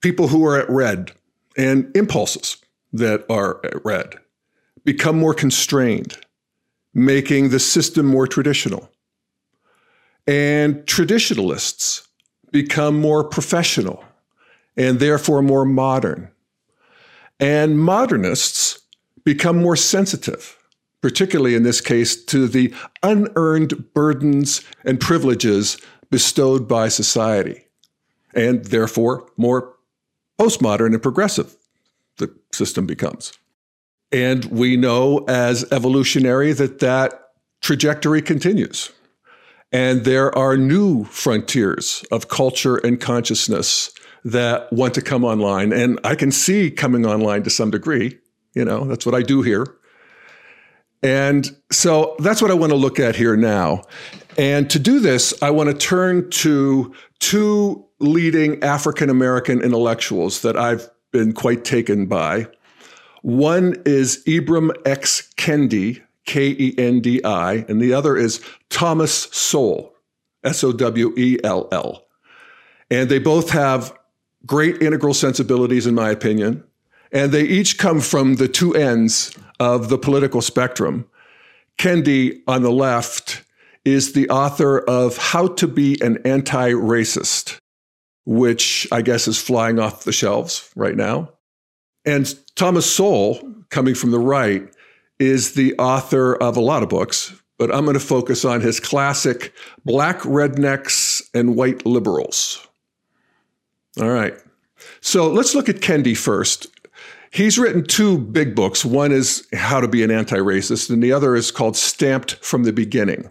people 0.01 0.29
who 0.29 0.45
are 0.45 0.57
at 0.57 0.69
red 0.69 1.11
and 1.57 1.91
impulses 1.95 2.57
that 2.93 3.25
are 3.29 3.59
at 3.65 3.83
red 3.83 4.15
become 4.85 5.17
more 5.19 5.33
constrained, 5.33 6.17
making 6.93 7.49
the 7.49 7.59
system 7.59 8.05
more 8.05 8.27
traditional. 8.27 8.89
And 10.25 10.87
traditionalists 10.87 12.07
become 12.51 12.99
more 12.99 13.23
professional 13.23 14.05
and 14.77 14.99
therefore 14.99 15.41
more 15.41 15.65
modern. 15.65 16.31
And 17.39 17.77
modernists 17.77 18.79
become 19.25 19.61
more 19.61 19.75
sensitive, 19.75 20.57
particularly 21.05 21.53
in 21.53 21.61
this 21.61 21.81
case 21.81 22.15
to 22.25 22.47
the 22.47 22.73
unearned 23.03 23.93
burdens 23.93 24.63
and 24.85 24.99
privileges 24.99 25.77
bestowed 26.09 26.67
by 26.67 26.87
society, 26.87 27.67
and 28.33 28.65
therefore 28.65 29.29
more 29.37 29.75
postmodern 30.41 30.95
and 30.95 31.03
progressive 31.03 31.55
the 32.17 32.33
system 32.51 32.87
becomes. 32.87 33.33
And 34.11 34.45
we 34.45 34.77
know 34.77 35.23
as 35.27 35.71
evolutionary 35.71 36.53
that 36.53 36.79
that 36.79 37.33
trajectory 37.61 38.23
continues. 38.23 38.91
And 39.71 40.05
there 40.05 40.35
are 40.35 40.57
new 40.57 41.03
frontiers 41.03 42.03
of 42.11 42.29
culture 42.29 42.77
and 42.77 42.99
consciousness 42.99 43.91
that 44.23 44.73
want 44.73 44.95
to 44.95 45.03
come 45.03 45.23
online. 45.23 45.71
And 45.71 45.99
I 46.03 46.15
can 46.15 46.31
see 46.31 46.71
coming 46.71 47.05
online 47.05 47.43
to 47.43 47.51
some 47.51 47.69
degree 47.69 48.17
you 48.55 48.63
know, 48.65 48.85
that's 48.85 49.05
what 49.05 49.13
I 49.13 49.21
do 49.21 49.41
here. 49.43 49.67
And 51.05 51.55
so 51.71 52.15
that's 52.17 52.41
what 52.41 52.49
I 52.49 52.55
want 52.55 52.71
to 52.71 52.75
look 52.75 52.99
at 52.99 53.15
here 53.15 53.37
now. 53.37 53.83
And 54.39 54.67
to 54.71 54.79
do 54.79 54.99
this, 54.99 55.39
I 55.39 55.51
want 55.51 55.69
to 55.69 55.75
turn 55.75 56.31
to 56.31 56.95
two 57.19 57.85
leading 57.99 58.61
African 58.63 59.11
American 59.11 59.61
intellectuals 59.61 60.41
that 60.41 60.57
I've 60.57 60.89
been 61.11 61.31
quite 61.31 61.63
taken 61.63 62.07
by. 62.07 62.47
One 63.21 63.81
is 63.85 64.23
Ibram 64.25 64.71
X. 64.83 65.31
Kendi, 65.37 66.01
K 66.25 66.47
E 66.47 66.73
N 66.75 67.01
D 67.01 67.23
I, 67.23 67.65
and 67.69 67.79
the 67.79 67.93
other 67.93 68.17
is 68.17 68.43
Thomas 68.69 69.27
Sowell, 69.31 69.93
S 70.43 70.63
O 70.63 70.71
W 70.71 71.13
E 71.15 71.37
L 71.43 71.69
L. 71.71 72.03
And 72.89 73.09
they 73.09 73.19
both 73.19 73.51
have 73.51 73.95
great 74.47 74.81
integral 74.81 75.13
sensibilities, 75.13 75.85
in 75.85 75.93
my 75.93 76.09
opinion. 76.09 76.63
And 77.11 77.31
they 77.31 77.43
each 77.43 77.77
come 77.77 78.01
from 78.01 78.37
the 78.37 78.47
two 78.47 78.73
ends 78.73 79.37
of 79.59 79.89
the 79.89 79.97
political 79.97 80.41
spectrum. 80.41 81.07
Kendi 81.77 82.41
on 82.47 82.61
the 82.61 82.71
left 82.71 83.43
is 83.83 84.13
the 84.13 84.29
author 84.29 84.79
of 84.79 85.17
How 85.17 85.47
to 85.47 85.67
Be 85.67 85.99
an 86.01 86.17
Anti 86.25 86.71
Racist, 86.71 87.59
which 88.25 88.87
I 88.91 89.01
guess 89.01 89.27
is 89.27 89.41
flying 89.41 89.79
off 89.79 90.03
the 90.03 90.11
shelves 90.11 90.69
right 90.75 90.95
now. 90.95 91.29
And 92.05 92.33
Thomas 92.55 92.91
Sowell, 92.91 93.39
coming 93.69 93.95
from 93.95 94.11
the 94.11 94.19
right, 94.19 94.67
is 95.19 95.53
the 95.53 95.75
author 95.77 96.35
of 96.35 96.57
a 96.57 96.61
lot 96.61 96.83
of 96.83 96.89
books, 96.89 97.33
but 97.57 97.73
I'm 97.73 97.85
going 97.85 97.95
to 97.95 97.99
focus 97.99 98.45
on 98.45 98.61
his 98.61 98.79
classic 98.79 99.53
Black 99.85 100.19
Rednecks 100.19 101.21
and 101.33 101.55
White 101.55 101.85
Liberals. 101.85 102.67
All 103.99 104.09
right. 104.09 104.35
So 105.01 105.27
let's 105.27 105.55
look 105.55 105.69
at 105.69 105.77
Kendi 105.77 106.17
first. 106.17 106.67
He's 107.35 107.59
written 107.59 107.83
two 107.83 108.17
big 108.17 108.55
books. 108.55 108.85
One 108.85 109.11
is 109.11 109.45
How 109.53 109.81
to 109.81 109.89
Be 109.89 110.03
an 110.03 110.09
Anti 110.09 110.37
Racist, 110.37 110.89
and 110.89 111.03
the 111.03 111.11
other 111.11 111.35
is 111.35 111.51
called 111.51 111.75
Stamped 111.75 112.35
from 112.35 112.63
the 112.63 112.71
Beginning. 112.71 113.29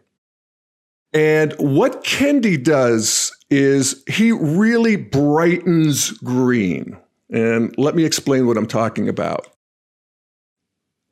And 1.15 1.55
what 1.55 2.05
Kendi 2.05 2.63
does 2.63 3.35
is 3.49 4.05
he 4.07 4.31
really 4.31 4.97
brightens 4.97 6.11
green. 6.19 6.99
And 7.31 7.75
let 7.79 7.95
me 7.95 8.05
explain 8.05 8.47
what 8.47 8.59
I'm 8.59 8.67
talking 8.67 9.09
about. 9.09 9.49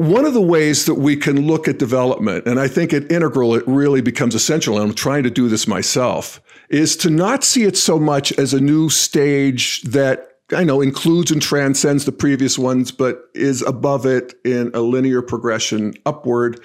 one 0.02 0.24
of 0.24 0.34
the 0.34 0.42
ways 0.42 0.86
that 0.86 0.94
we 0.96 1.16
can 1.16 1.46
look 1.46 1.68
at 1.68 1.78
development, 1.78 2.44
and 2.46 2.58
I 2.58 2.66
think 2.66 2.92
at 2.92 3.10
Integral 3.10 3.54
it 3.54 3.62
really 3.68 4.00
becomes 4.00 4.34
essential, 4.34 4.76
and 4.76 4.90
I'm 4.90 4.94
trying 4.94 5.22
to 5.22 5.30
do 5.30 5.48
this 5.48 5.68
myself, 5.68 6.42
is 6.68 6.96
to 6.96 7.10
not 7.10 7.44
see 7.44 7.64
it 7.64 7.76
so 7.76 7.98
much 8.00 8.32
as 8.32 8.52
a 8.52 8.60
new 8.60 8.90
stage 8.90 9.82
that 9.82 10.31
I 10.54 10.64
know 10.64 10.80
includes 10.80 11.30
and 11.30 11.40
transcends 11.40 12.04
the 12.04 12.12
previous 12.12 12.58
ones, 12.58 12.92
but 12.92 13.30
is 13.34 13.62
above 13.62 14.06
it 14.06 14.34
in 14.44 14.70
a 14.74 14.80
linear 14.80 15.22
progression 15.22 15.94
upward, 16.06 16.60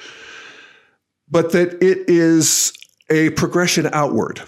but 1.29 1.51
that 1.51 1.81
it 1.83 2.09
is 2.09 2.73
a 3.09 3.29
progression 3.31 3.89
outward 3.93 4.41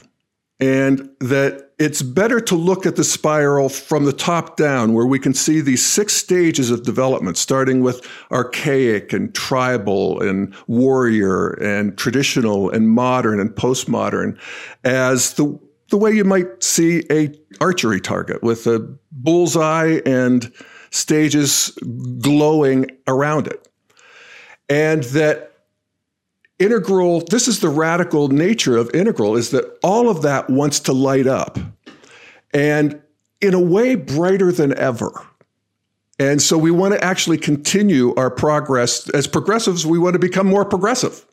and 0.59 1.09
that 1.21 1.71
it's 1.79 2.01
better 2.01 2.41
to 2.41 2.55
look 2.55 2.85
at 2.85 2.97
the 2.97 3.03
spiral 3.05 3.69
from 3.69 4.03
the 4.03 4.11
top 4.11 4.57
down, 4.57 4.93
where 4.93 5.05
we 5.05 5.17
can 5.17 5.33
see 5.33 5.61
these 5.61 5.85
six 5.85 6.13
stages 6.13 6.69
of 6.69 6.83
development, 6.83 7.37
starting 7.37 7.81
with 7.81 8.05
archaic 8.31 9.13
and 9.13 9.33
tribal 9.33 10.21
and 10.21 10.53
warrior 10.67 11.51
and 11.61 11.97
traditional 11.97 12.69
and 12.69 12.89
modern 12.89 13.39
and 13.39 13.51
postmodern, 13.51 14.37
as 14.83 15.33
the 15.35 15.57
the 15.89 15.97
way 15.97 16.11
you 16.11 16.23
might 16.23 16.63
see 16.63 17.03
a 17.11 17.33
archery 17.59 17.99
target 17.99 18.41
with 18.43 18.67
a 18.67 18.79
bullseye 19.11 19.99
and 20.05 20.51
stages 20.91 21.77
glowing 22.19 22.87
around 23.07 23.47
it. 23.47 23.67
And 24.69 25.03
that 25.05 25.51
integral, 26.59 27.21
this 27.21 27.47
is 27.47 27.59
the 27.59 27.69
radical 27.69 28.27
nature 28.27 28.77
of 28.77 28.93
integral, 28.93 29.35
is 29.35 29.51
that 29.51 29.77
all 29.83 30.09
of 30.09 30.21
that 30.21 30.49
wants 30.49 30.79
to 30.81 30.93
light 30.93 31.27
up 31.27 31.57
and 32.53 33.01
in 33.41 33.53
a 33.53 33.59
way 33.59 33.95
brighter 33.95 34.51
than 34.51 34.77
ever. 34.77 35.11
And 36.19 36.41
so 36.41 36.57
we 36.57 36.71
want 36.71 36.93
to 36.93 37.03
actually 37.03 37.37
continue 37.37 38.13
our 38.15 38.29
progress. 38.29 39.09
As 39.09 39.25
progressives, 39.25 39.85
we 39.85 39.97
want 39.97 40.13
to 40.13 40.19
become 40.19 40.47
more 40.47 40.65
progressive. 40.65 41.25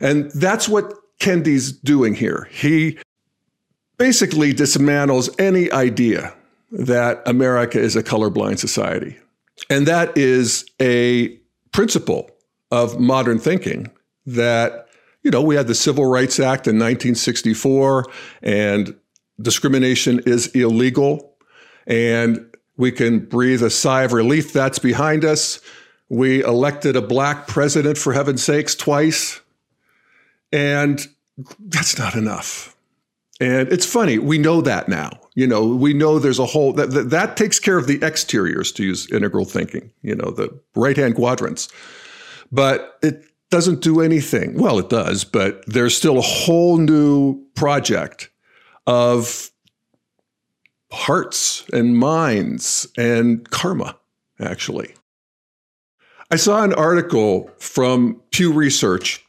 And 0.00 0.30
that's 0.32 0.68
what 0.68 0.92
Kendi's 1.20 1.70
doing 1.72 2.14
here. 2.14 2.48
He 2.50 2.98
basically 3.98 4.54
dismantles 4.54 5.28
any 5.40 5.70
idea 5.72 6.32
that 6.70 7.22
America 7.26 7.78
is 7.78 7.96
a 7.96 8.02
colorblind 8.02 8.58
society. 8.58 9.18
And 9.68 9.86
that 9.86 10.16
is 10.16 10.64
a 10.80 11.28
principle 11.72 12.30
of 12.70 12.98
modern 13.00 13.38
thinking 13.38 13.90
that, 14.26 14.88
you 15.22 15.30
know, 15.30 15.42
we 15.42 15.56
had 15.56 15.66
the 15.66 15.74
Civil 15.74 16.06
Rights 16.06 16.38
Act 16.38 16.66
in 16.66 16.76
1964 16.76 18.04
and 18.42 18.94
discrimination 19.40 20.20
is 20.26 20.48
illegal 20.48 21.34
and 21.86 22.44
we 22.76 22.92
can 22.92 23.18
breathe 23.18 23.62
a 23.62 23.70
sigh 23.70 24.04
of 24.04 24.12
relief 24.12 24.52
that's 24.52 24.78
behind 24.78 25.24
us. 25.24 25.60
We 26.08 26.42
elected 26.44 26.96
a 26.96 27.02
black 27.02 27.48
president, 27.48 27.98
for 27.98 28.12
heaven's 28.12 28.42
sakes, 28.42 28.74
twice. 28.74 29.40
And 30.52 31.04
that's 31.58 31.98
not 31.98 32.14
enough. 32.14 32.76
And 33.40 33.72
it's 33.72 33.86
funny, 33.86 34.18
we 34.18 34.36
know 34.38 34.60
that 34.62 34.88
now. 34.88 35.10
You 35.34 35.46
know, 35.46 35.66
we 35.66 35.92
know 35.92 36.18
there's 36.18 36.40
a 36.40 36.46
whole 36.46 36.72
that, 36.72 36.90
that, 36.90 37.10
that 37.10 37.36
takes 37.36 37.60
care 37.60 37.78
of 37.78 37.86
the 37.86 38.02
exteriors 38.02 38.72
to 38.72 38.84
use 38.84 39.08
integral 39.10 39.44
thinking, 39.44 39.92
you 40.02 40.16
know, 40.16 40.30
the 40.30 40.58
right 40.74 40.96
hand 40.96 41.14
quadrants. 41.14 41.68
But 42.50 42.98
it 43.02 43.24
doesn't 43.50 43.80
do 43.80 44.00
anything. 44.00 44.58
Well, 44.58 44.78
it 44.78 44.88
does, 44.88 45.24
but 45.24 45.64
there's 45.66 45.96
still 45.96 46.18
a 46.18 46.22
whole 46.22 46.78
new 46.78 47.40
project 47.54 48.30
of 48.86 49.50
hearts 50.90 51.64
and 51.72 51.96
minds 51.96 52.88
and 52.96 53.48
karma, 53.50 53.96
actually. 54.40 54.94
I 56.30 56.36
saw 56.36 56.62
an 56.62 56.74
article 56.74 57.50
from 57.58 58.20
Pew 58.32 58.52
Research 58.52 59.24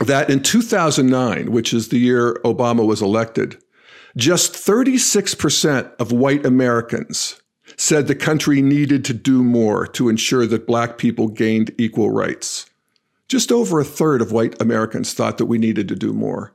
that 0.00 0.30
in 0.30 0.42
2009, 0.42 1.52
which 1.52 1.72
is 1.72 1.88
the 1.88 1.98
year 1.98 2.40
Obama 2.44 2.86
was 2.86 3.00
elected, 3.00 3.56
just 4.16 4.52
36% 4.52 5.92
of 5.98 6.12
white 6.12 6.44
Americans 6.44 7.40
said 7.76 8.06
the 8.06 8.14
country 8.14 8.62
needed 8.62 9.04
to 9.04 9.14
do 9.14 9.42
more 9.42 9.86
to 9.86 10.08
ensure 10.08 10.46
that 10.46 10.66
black 10.66 10.98
people 10.98 11.28
gained 11.28 11.72
equal 11.78 12.10
rights. 12.10 12.66
Just 13.28 13.50
over 13.50 13.80
a 13.80 13.84
third 13.84 14.20
of 14.20 14.32
white 14.32 14.60
Americans 14.60 15.14
thought 15.14 15.38
that 15.38 15.46
we 15.46 15.58
needed 15.58 15.88
to 15.88 15.96
do 15.96 16.12
more. 16.12 16.54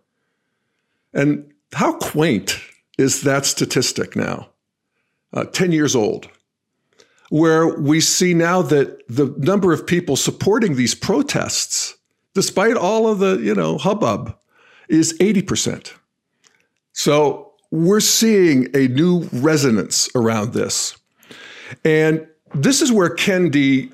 And 1.14 1.52
how 1.74 1.94
quaint 1.94 2.60
is 2.98 3.24
that 3.24 3.46
statistic 3.46 4.16
now? 4.16 4.50
Uh, 5.34 5.46
10 5.46 5.72
years 5.72 5.96
old, 5.96 6.28
where 7.30 7.68
we 7.68 8.02
see 8.02 8.34
now 8.34 8.62
that 8.64 9.08
the 9.08 9.34
number 9.38 9.72
of 9.72 9.86
people 9.86 10.16
supporting 10.16 10.76
these 10.76 10.96
protests, 10.96 11.96
despite 12.34 12.78
all 12.78 13.08
of 13.08 13.20
the, 13.20 13.38
you 13.38 13.56
know, 13.56 13.78
hubbub, 13.78 14.38
is 14.88 15.18
80%. 15.20 15.94
So 16.94 17.54
we're 17.72 18.00
seeing 18.00 18.68
a 18.76 18.88
new 18.88 19.30
resonance 19.32 20.10
around 20.16 20.54
this. 20.54 20.98
And 21.86 22.28
this 22.56 22.82
is 22.82 22.92
where 22.92 23.10
Kendi 23.16 23.92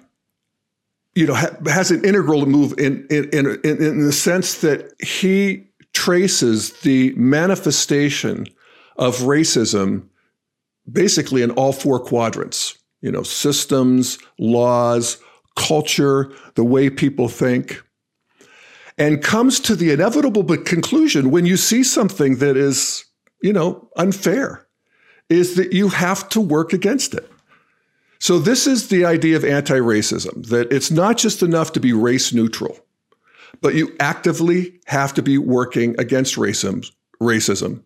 you 1.15 1.26
know, 1.26 1.34
ha- 1.34 1.56
has 1.65 1.91
an 1.91 2.04
integral 2.06 2.45
move 2.45 2.74
in, 2.78 3.08
in, 3.10 3.30
in, 3.32 3.60
in 3.63 4.06
the 4.06 4.12
sense 4.12 4.60
that 4.62 4.93
he 5.02 5.65
traces 5.93 6.74
the 6.82 7.13
manifestation 7.15 8.45
of 8.98 9.17
racism 9.19 10.08
basically 10.91 11.41
in 11.41 11.52
all 11.52 11.71
four 11.71 12.00
quadrants, 12.00 12.78
you 13.02 13.12
know, 13.12 13.24
systems, 13.24 14.19
laws, 14.38 15.17
culture, 15.56 16.32
the 16.56 16.63
way 16.63 16.89
people 16.89 17.28
think, 17.30 17.82
and 18.97 19.23
comes 19.23 19.60
to 19.62 19.75
the 19.75 19.91
inevitable 19.91 20.43
conclusion 20.58 21.31
when 21.31 21.45
you 21.45 21.58
see 21.58 21.84
something 21.84 22.38
that 22.38 22.55
is, 22.55 23.05
you 23.41 23.51
know, 23.51 23.89
unfair, 23.97 24.65
is 25.29 25.55
that 25.55 25.73
you 25.73 25.89
have 25.89 26.29
to 26.29 26.39
work 26.39 26.71
against 26.73 27.13
it. 27.13 27.29
So, 28.19 28.39
this 28.39 28.65
is 28.65 28.88
the 28.88 29.05
idea 29.05 29.36
of 29.36 29.43
anti 29.43 29.77
racism 29.79 30.47
that 30.47 30.71
it's 30.71 30.91
not 30.91 31.17
just 31.17 31.43
enough 31.43 31.73
to 31.73 31.79
be 31.79 31.93
race 31.93 32.34
neutral, 32.34 32.79
but 33.62 33.75
you 33.75 33.95
actively 33.99 34.79
have 34.86 35.13
to 35.15 35.21
be 35.21 35.38
working 35.38 35.95
against 35.99 36.36
racism, 36.36 36.89
racism 37.21 37.84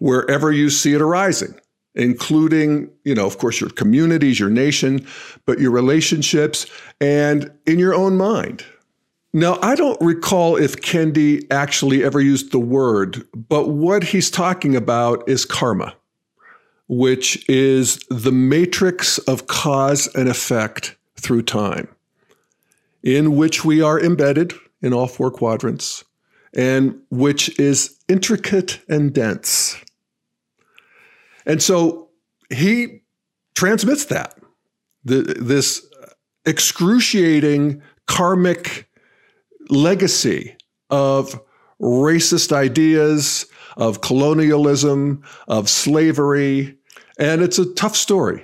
wherever 0.00 0.50
you 0.50 0.68
see 0.68 0.94
it 0.94 1.00
arising, 1.00 1.54
including, 1.94 2.90
you 3.04 3.14
know, 3.14 3.26
of 3.26 3.38
course, 3.38 3.60
your 3.60 3.70
communities, 3.70 4.40
your 4.40 4.50
nation, 4.50 5.06
but 5.46 5.60
your 5.60 5.70
relationships 5.70 6.66
and 7.00 7.50
in 7.66 7.78
your 7.78 7.94
own 7.94 8.16
mind. 8.16 8.64
Now, 9.32 9.58
I 9.62 9.76
don't 9.76 10.00
recall 10.00 10.56
if 10.56 10.76
Kendi 10.76 11.46
actually 11.50 12.02
ever 12.02 12.20
used 12.20 12.50
the 12.50 12.58
word, 12.58 13.26
but 13.34 13.68
what 13.68 14.02
he's 14.02 14.30
talking 14.30 14.74
about 14.74 15.28
is 15.28 15.44
karma 15.44 15.94
which 16.90 17.48
is 17.48 18.00
the 18.10 18.32
matrix 18.32 19.18
of 19.18 19.46
cause 19.46 20.08
and 20.16 20.28
effect 20.28 20.96
through 21.14 21.40
time, 21.40 21.86
in 23.04 23.36
which 23.36 23.64
we 23.64 23.80
are 23.80 24.00
embedded 24.00 24.52
in 24.82 24.92
all 24.92 25.06
four 25.06 25.30
quadrants, 25.30 26.04
and 26.52 27.00
which 27.08 27.56
is 27.60 27.96
intricate 28.08 28.80
and 28.88 29.14
dense. 29.14 29.76
And 31.46 31.62
so 31.62 32.08
he 32.52 33.02
transmits 33.54 34.06
that, 34.06 34.36
the, 35.04 35.22
this 35.38 35.86
excruciating 36.44 37.82
karmic 38.08 38.89
legacy 39.70 40.56
of 40.90 41.40
racist 41.80 42.52
ideas, 42.52 43.46
of 43.76 44.00
colonialism, 44.00 45.22
of 45.48 45.68
slavery, 45.68 46.76
and 47.18 47.42
it's 47.42 47.58
a 47.58 47.72
tough 47.74 47.96
story, 47.96 48.42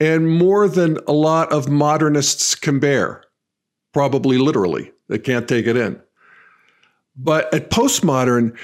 and 0.00 0.30
more 0.30 0.68
than 0.68 0.98
a 1.06 1.12
lot 1.12 1.52
of 1.52 1.68
modernists 1.68 2.54
can 2.54 2.78
bear, 2.78 3.24
probably 3.92 4.38
literally. 4.38 4.92
They 5.08 5.18
can't 5.18 5.48
take 5.48 5.66
it 5.66 5.76
in. 5.76 6.00
But 7.16 7.52
at 7.54 7.70
postmodern, 7.70 8.56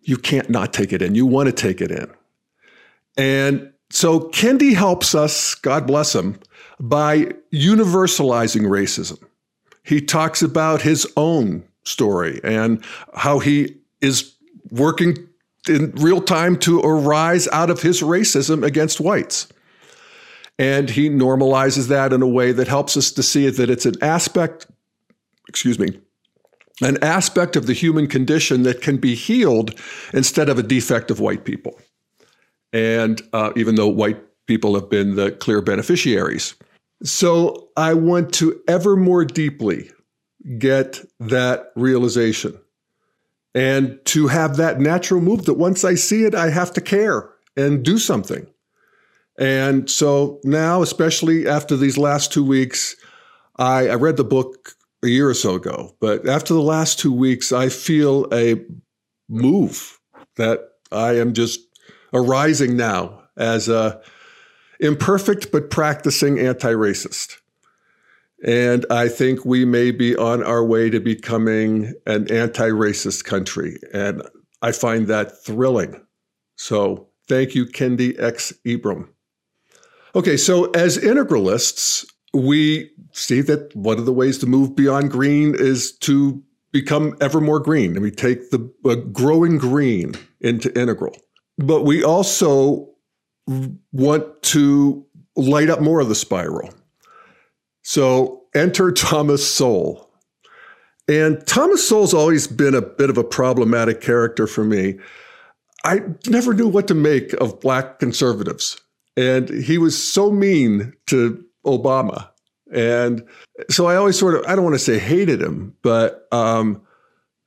you 0.00 0.16
can't 0.16 0.48
not 0.48 0.72
take 0.72 0.92
it 0.92 1.02
in. 1.02 1.14
You 1.14 1.26
want 1.26 1.46
to 1.48 1.52
take 1.52 1.80
it 1.80 1.90
in. 1.90 2.10
And 3.16 3.72
so 3.90 4.20
Kendi 4.20 4.74
helps 4.74 5.14
us, 5.14 5.54
God 5.54 5.86
bless 5.86 6.14
him, 6.14 6.38
by 6.78 7.32
universalizing 7.52 8.62
racism. 8.62 9.22
He 9.86 10.00
talks 10.00 10.42
about 10.42 10.82
his 10.82 11.06
own 11.16 11.64
story 11.84 12.40
and 12.42 12.84
how 13.14 13.38
he 13.38 13.76
is 14.00 14.34
working 14.70 15.16
in 15.68 15.92
real 15.92 16.20
time 16.20 16.58
to 16.58 16.80
arise 16.80 17.46
out 17.48 17.70
of 17.70 17.82
his 17.82 18.02
racism 18.02 18.64
against 18.64 19.00
whites. 19.00 19.48
And 20.58 20.90
he 20.90 21.08
normalizes 21.08 21.88
that 21.88 22.12
in 22.12 22.22
a 22.22 22.26
way 22.26 22.52
that 22.52 22.66
helps 22.66 22.96
us 22.96 23.12
to 23.12 23.22
see 23.22 23.48
that 23.48 23.70
it's 23.70 23.86
an 23.86 23.94
aspect, 24.02 24.66
excuse 25.48 25.78
me, 25.78 26.00
an 26.82 27.02
aspect 27.02 27.56
of 27.56 27.66
the 27.66 27.72
human 27.72 28.06
condition 28.06 28.62
that 28.64 28.80
can 28.80 28.96
be 28.96 29.14
healed 29.14 29.78
instead 30.12 30.48
of 30.48 30.58
a 30.58 30.62
defect 30.62 31.10
of 31.10 31.20
white 31.20 31.44
people. 31.44 31.78
And 32.72 33.22
uh, 33.32 33.52
even 33.54 33.76
though 33.76 33.88
white 33.88 34.20
people 34.46 34.74
have 34.74 34.88
been 34.88 35.14
the 35.16 35.32
clear 35.32 35.60
beneficiaries. 35.60 36.54
So 37.02 37.68
I 37.76 37.94
want 37.94 38.32
to 38.34 38.60
ever 38.68 38.96
more 38.96 39.24
deeply 39.24 39.90
get 40.58 41.00
that 41.20 41.72
realization 41.76 42.58
and 43.56 43.98
to 44.04 44.28
have 44.28 44.56
that 44.58 44.80
natural 44.80 45.20
move 45.22 45.46
that 45.46 45.54
once 45.54 45.82
I 45.82 45.94
see 45.94 46.24
it, 46.24 46.34
I 46.34 46.50
have 46.50 46.74
to 46.74 46.80
care 46.82 47.30
and 47.56 47.82
do 47.82 47.98
something. 47.98 48.46
And 49.38 49.88
so 49.88 50.40
now, 50.44 50.82
especially 50.82 51.48
after 51.48 51.74
these 51.74 51.96
last 51.96 52.32
two 52.32 52.44
weeks, 52.44 52.96
I, 53.56 53.88
I 53.88 53.94
read 53.94 54.18
the 54.18 54.24
book 54.24 54.72
a 55.02 55.08
year 55.08 55.28
or 55.28 55.34
so 55.34 55.54
ago, 55.54 55.96
but 56.00 56.28
after 56.28 56.52
the 56.52 56.60
last 56.60 56.98
two 56.98 57.12
weeks, 57.12 57.50
I 57.50 57.70
feel 57.70 58.28
a 58.30 58.62
move 59.28 59.98
that 60.36 60.72
I 60.92 61.18
am 61.18 61.32
just 61.32 61.60
arising 62.12 62.76
now 62.76 63.22
as 63.38 63.68
a 63.68 64.02
imperfect 64.80 65.52
but 65.52 65.70
practicing 65.70 66.38
anti-racist. 66.38 67.36
And 68.44 68.84
I 68.90 69.08
think 69.08 69.44
we 69.44 69.64
may 69.64 69.90
be 69.90 70.14
on 70.16 70.42
our 70.42 70.64
way 70.64 70.90
to 70.90 71.00
becoming 71.00 71.94
an 72.06 72.30
anti-racist 72.30 73.24
country. 73.24 73.78
And 73.92 74.22
I 74.62 74.72
find 74.72 75.06
that 75.06 75.42
thrilling. 75.42 76.00
So 76.56 77.08
thank 77.28 77.54
you, 77.54 77.66
Kendi 77.66 78.20
X. 78.20 78.52
Ibram. 78.66 79.08
Okay, 80.14 80.36
so 80.36 80.70
as 80.72 80.98
integralists, 80.98 82.06
we 82.32 82.90
see 83.12 83.40
that 83.42 83.74
one 83.74 83.98
of 83.98 84.06
the 84.06 84.12
ways 84.12 84.38
to 84.38 84.46
move 84.46 84.76
beyond 84.76 85.10
green 85.10 85.54
is 85.54 85.92
to 85.98 86.42
become 86.72 87.16
ever 87.20 87.40
more 87.40 87.60
green. 87.60 87.92
And 87.92 88.02
we 88.02 88.10
take 88.10 88.50
the 88.50 88.70
uh, 88.84 88.96
growing 88.96 89.56
green 89.56 90.14
into 90.40 90.78
integral. 90.78 91.16
But 91.58 91.84
we 91.84 92.04
also 92.04 92.90
want 93.92 94.42
to 94.42 95.04
light 95.36 95.70
up 95.70 95.80
more 95.80 96.00
of 96.00 96.08
the 96.08 96.14
spiral. 96.14 96.70
So 97.82 98.42
enter 98.54 98.90
Thomas 98.90 99.48
Sowell. 99.48 100.10
And 101.08 101.46
Thomas 101.46 101.88
Sowell's 101.88 102.14
always 102.14 102.48
been 102.48 102.74
a 102.74 102.82
bit 102.82 103.10
of 103.10 103.18
a 103.18 103.24
problematic 103.24 104.00
character 104.00 104.46
for 104.46 104.64
me. 104.64 104.98
I 105.84 106.00
never 106.26 106.52
knew 106.52 106.66
what 106.66 106.88
to 106.88 106.94
make 106.94 107.32
of 107.34 107.60
black 107.60 108.00
conservatives. 108.00 108.80
And 109.16 109.48
he 109.48 109.78
was 109.78 109.96
so 109.96 110.32
mean 110.32 110.94
to 111.06 111.44
Obama. 111.64 112.28
And 112.72 113.24
so 113.70 113.86
I 113.86 113.94
always 113.94 114.18
sort 114.18 114.34
of, 114.34 114.44
I 114.46 114.56
don't 114.56 114.64
want 114.64 114.74
to 114.74 114.80
say 114.80 114.98
hated 114.98 115.40
him, 115.40 115.76
but, 115.82 116.26
um, 116.32 116.82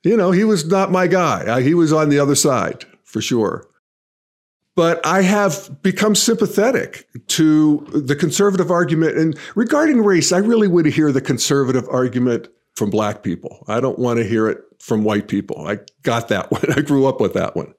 you 0.04 0.16
know, 0.16 0.32
he 0.32 0.46
was 0.46 0.66
not 0.66 0.92
my 0.92 1.08
guy. 1.08 1.58
I, 1.58 1.62
he 1.62 1.74
was 1.74 1.92
on 1.92 2.08
the 2.08 2.20
other 2.20 2.36
side 2.36 2.86
for 3.04 3.20
sure. 3.20 3.68
But 4.80 5.06
I 5.06 5.24
have 5.24 5.84
become 5.84 6.16
sympathetic 6.16 7.06
to 7.28 7.86
the 7.94 8.16
conservative 8.16 8.72
argument. 8.72 9.18
And 9.18 9.38
regarding 9.54 10.02
race, 10.02 10.32
I 10.32 10.38
really 10.38 10.70
want 10.70 10.86
to 10.86 10.90
hear 10.90 11.12
the 11.12 11.20
conservative 11.20 11.86
argument 11.90 12.48
from 12.78 12.90
black 12.90 13.22
people. 13.22 13.66
I 13.68 13.82
don't 13.82 14.00
want 14.00 14.20
to 14.20 14.24
hear 14.24 14.48
it 14.48 14.60
from 14.80 15.04
white 15.04 15.28
people. 15.28 15.68
I 15.68 15.80
got 16.04 16.30
that 16.30 16.50
one. 16.54 16.64
I 16.78 16.80
grew 16.80 17.08
up 17.08 17.20
with 17.20 17.34
that 17.34 17.58
one. 17.58 17.74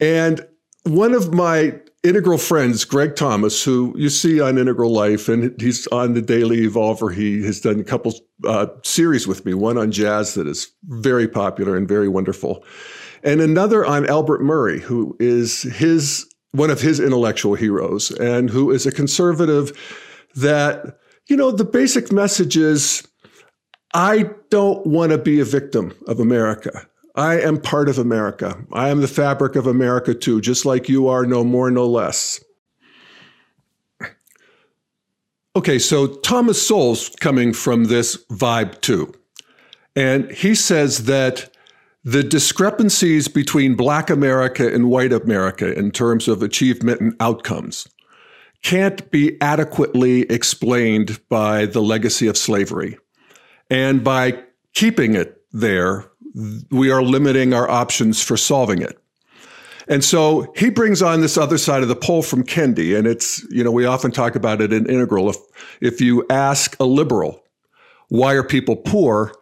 And 0.00 0.44
one 0.82 1.14
of 1.14 1.32
my 1.32 1.78
integral 2.02 2.38
friends, 2.38 2.84
Greg 2.84 3.14
Thomas, 3.14 3.62
who 3.62 3.94
you 3.96 4.08
see 4.08 4.40
on 4.40 4.58
Integral 4.58 4.92
Life, 4.92 5.28
and 5.28 5.54
he's 5.62 5.86
on 5.92 6.14
the 6.14 6.20
Daily 6.20 6.66
Evolver. 6.66 7.14
He 7.14 7.44
has 7.44 7.60
done 7.60 7.78
a 7.78 7.84
couple 7.84 8.12
uh, 8.44 8.66
series 8.82 9.28
with 9.28 9.46
me, 9.46 9.54
one 9.54 9.78
on 9.78 9.92
jazz 9.92 10.34
that 10.34 10.48
is 10.48 10.72
very 10.82 11.28
popular 11.28 11.76
and 11.76 11.86
very 11.86 12.08
wonderful 12.08 12.64
and 13.24 13.40
another 13.40 13.84
on 13.84 14.06
Albert 14.06 14.42
Murray, 14.42 14.80
who 14.80 15.16
is 15.18 15.62
his 15.62 16.26
one 16.52 16.70
of 16.70 16.80
his 16.80 17.00
intellectual 17.00 17.54
heroes 17.54 18.12
and 18.12 18.48
who 18.48 18.70
is 18.70 18.86
a 18.86 18.92
conservative 18.92 19.72
that 20.36 20.98
you 21.28 21.36
know 21.36 21.50
the 21.50 21.64
basic 21.64 22.12
message 22.12 22.56
is 22.56 23.06
I 23.94 24.30
don't 24.50 24.86
want 24.86 25.12
to 25.12 25.18
be 25.18 25.40
a 25.40 25.44
victim 25.44 25.94
of 26.06 26.20
America. 26.20 26.86
I 27.16 27.40
am 27.40 27.60
part 27.60 27.88
of 27.88 27.98
America. 27.98 28.58
I 28.72 28.88
am 28.88 29.00
the 29.00 29.08
fabric 29.08 29.56
of 29.56 29.66
America 29.66 30.14
too, 30.14 30.40
just 30.40 30.66
like 30.66 30.88
you 30.88 31.08
are, 31.08 31.24
no 31.24 31.44
more, 31.44 31.70
no 31.70 31.86
less. 31.86 32.42
Okay, 35.56 35.78
so 35.78 36.08
Thomas 36.08 36.66
Sowell's 36.66 37.10
coming 37.20 37.52
from 37.52 37.84
this 37.84 38.16
vibe 38.32 38.80
too. 38.80 39.14
And 39.94 40.28
he 40.32 40.56
says 40.56 41.04
that 41.04 41.53
the 42.04 42.22
discrepancies 42.22 43.28
between 43.28 43.74
Black 43.74 44.10
America 44.10 44.72
and 44.72 44.90
white 44.90 45.12
America 45.12 45.72
in 45.76 45.90
terms 45.90 46.28
of 46.28 46.42
achievement 46.42 47.00
and 47.00 47.16
outcomes 47.18 47.88
can't 48.62 49.10
be 49.10 49.40
adequately 49.40 50.22
explained 50.22 51.20
by 51.28 51.66
the 51.66 51.80
legacy 51.80 52.26
of 52.26 52.36
slavery. 52.36 52.98
And 53.70 54.04
by 54.04 54.42
keeping 54.74 55.14
it 55.14 55.42
there, 55.52 56.10
we 56.70 56.90
are 56.90 57.02
limiting 57.02 57.54
our 57.54 57.68
options 57.70 58.22
for 58.22 58.36
solving 58.36 58.82
it. 58.82 58.98
And 59.86 60.02
so 60.02 60.52
he 60.56 60.70
brings 60.70 61.02
on 61.02 61.20
this 61.20 61.36
other 61.36 61.58
side 61.58 61.82
of 61.82 61.88
the 61.88 61.96
pole 61.96 62.22
from 62.22 62.42
Kendi. 62.42 62.96
And 62.96 63.06
it's, 63.06 63.44
you 63.50 63.62
know, 63.62 63.70
we 63.70 63.84
often 63.84 64.10
talk 64.10 64.34
about 64.34 64.60
it 64.60 64.72
in 64.72 64.86
integral. 64.86 65.28
If, 65.28 65.36
if 65.80 66.00
you 66.00 66.24
ask 66.30 66.74
a 66.80 66.84
liberal, 66.84 67.42
why 68.08 68.32
are 68.34 68.42
people 68.42 68.76
poor? 68.76 69.34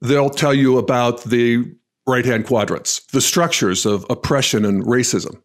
They'll 0.00 0.30
tell 0.30 0.54
you 0.54 0.78
about 0.78 1.24
the 1.24 1.74
right 2.10 2.24
hand 2.24 2.46
quadrants, 2.46 3.00
the 3.12 3.20
structures 3.20 3.86
of 3.86 4.04
oppression 4.10 4.64
and 4.64 4.84
racism. 4.84 5.40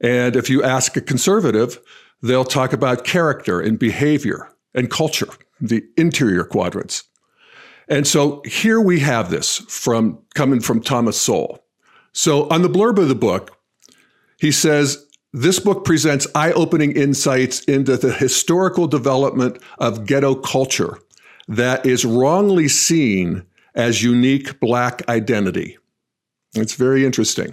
And 0.00 0.36
if 0.36 0.50
you 0.50 0.62
ask 0.62 0.96
a 0.96 1.00
conservative, 1.00 1.80
they'll 2.22 2.44
talk 2.44 2.72
about 2.72 3.04
character 3.04 3.60
and 3.60 3.78
behavior 3.78 4.48
and 4.74 4.90
culture, 4.90 5.28
the 5.60 5.82
interior 5.96 6.44
quadrants. 6.44 7.04
And 7.88 8.06
so 8.06 8.42
here 8.44 8.80
we 8.80 9.00
have 9.00 9.30
this 9.30 9.58
from 9.68 10.18
coming 10.34 10.60
from 10.60 10.82
Thomas 10.82 11.20
Sowell. 11.20 11.64
So 12.12 12.48
on 12.50 12.62
the 12.62 12.68
blurb 12.68 12.98
of 12.98 13.08
the 13.08 13.14
book, 13.14 13.56
he 14.38 14.50
says, 14.50 15.06
this 15.32 15.58
book 15.58 15.84
presents 15.84 16.26
eye 16.34 16.52
opening 16.52 16.92
insights 16.92 17.60
into 17.64 17.96
the 17.96 18.12
historical 18.12 18.86
development 18.86 19.58
of 19.78 20.06
ghetto 20.06 20.34
culture 20.34 20.98
that 21.48 21.84
is 21.86 22.04
wrongly 22.04 22.68
seen 22.68 23.44
as 23.76 24.02
unique 24.02 24.58
Black 24.58 25.08
identity. 25.08 25.78
It's 26.54 26.74
very 26.74 27.04
interesting. 27.04 27.52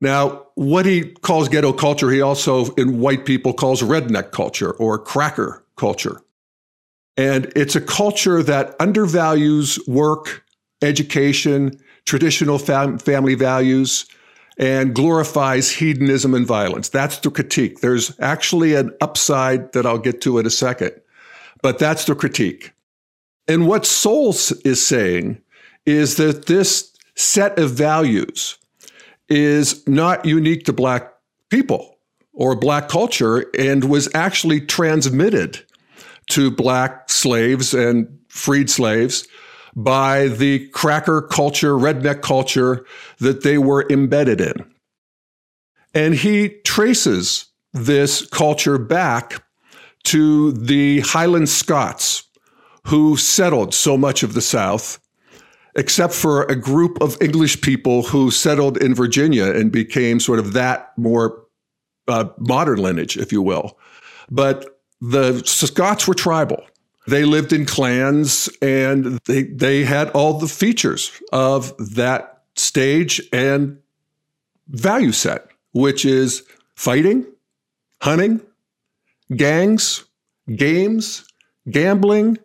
Now, 0.00 0.46
what 0.54 0.84
he 0.84 1.12
calls 1.22 1.48
ghetto 1.48 1.72
culture, 1.72 2.10
he 2.10 2.20
also, 2.20 2.66
in 2.74 3.00
white 3.00 3.24
people, 3.24 3.54
calls 3.54 3.82
redneck 3.82 4.30
culture 4.30 4.72
or 4.72 4.98
cracker 4.98 5.64
culture. 5.76 6.20
And 7.16 7.50
it's 7.56 7.74
a 7.74 7.80
culture 7.80 8.42
that 8.42 8.76
undervalues 8.78 9.78
work, 9.88 10.44
education, 10.82 11.80
traditional 12.04 12.58
fam- 12.58 12.98
family 12.98 13.34
values, 13.34 14.04
and 14.58 14.94
glorifies 14.94 15.70
hedonism 15.70 16.34
and 16.34 16.46
violence. 16.46 16.90
That's 16.90 17.18
the 17.18 17.30
critique. 17.30 17.80
There's 17.80 18.18
actually 18.20 18.74
an 18.74 18.94
upside 19.00 19.72
that 19.72 19.86
I'll 19.86 19.98
get 19.98 20.20
to 20.22 20.38
in 20.38 20.46
a 20.46 20.50
second, 20.50 20.92
but 21.62 21.78
that's 21.78 22.04
the 22.04 22.14
critique. 22.14 22.72
And 23.48 23.66
what 23.66 23.86
Sowell 23.86 24.30
is 24.30 24.86
saying 24.86 25.40
is 25.86 26.16
that 26.16 26.46
this 26.46 26.92
set 27.14 27.58
of 27.58 27.70
values 27.70 28.58
is 29.28 29.86
not 29.88 30.24
unique 30.24 30.64
to 30.64 30.72
Black 30.72 31.12
people 31.48 31.98
or 32.32 32.54
Black 32.54 32.88
culture 32.88 33.46
and 33.58 33.84
was 33.84 34.08
actually 34.14 34.60
transmitted 34.60 35.64
to 36.30 36.50
Black 36.50 37.08
slaves 37.08 37.72
and 37.72 38.18
freed 38.28 38.68
slaves 38.68 39.26
by 39.74 40.28
the 40.28 40.68
cracker 40.68 41.22
culture, 41.22 41.74
redneck 41.74 42.22
culture 42.22 42.84
that 43.18 43.42
they 43.42 43.58
were 43.58 43.86
embedded 43.90 44.40
in. 44.40 44.54
And 45.94 46.14
he 46.14 46.48
traces 46.64 47.46
this 47.72 48.26
culture 48.26 48.78
back 48.78 49.42
to 50.04 50.52
the 50.52 51.00
Highland 51.00 51.48
Scots 51.48 52.24
who 52.86 53.16
settled 53.16 53.74
so 53.74 53.96
much 53.96 54.22
of 54.22 54.34
the 54.34 54.40
South 54.40 54.98
except 55.76 56.14
for 56.14 56.44
a 56.44 56.56
group 56.56 57.00
of 57.00 57.20
English 57.20 57.60
people 57.60 58.02
who 58.02 58.30
settled 58.30 58.78
in 58.78 58.94
Virginia 58.94 59.52
and 59.52 59.70
became 59.70 60.18
sort 60.18 60.38
of 60.38 60.54
that 60.54 60.92
more 60.96 61.44
uh, 62.08 62.24
modern 62.38 62.78
lineage, 62.78 63.16
if 63.16 63.30
you 63.30 63.42
will. 63.42 63.78
But 64.30 64.80
the 65.00 65.42
Scots 65.44 66.08
were 66.08 66.14
tribal. 66.14 66.64
They 67.06 67.24
lived 67.24 67.52
in 67.52 67.66
clans 67.66 68.48
and 68.60 69.20
they, 69.26 69.44
they 69.44 69.84
had 69.84 70.10
all 70.10 70.38
the 70.38 70.48
features 70.48 71.12
of 71.32 71.76
that 71.94 72.42
stage 72.56 73.22
and 73.32 73.78
value 74.68 75.12
set, 75.12 75.46
which 75.72 76.04
is 76.04 76.42
fighting, 76.74 77.24
hunting, 78.00 78.40
gangs, 79.36 80.04
games, 80.56 81.24
gambling, 81.70 82.38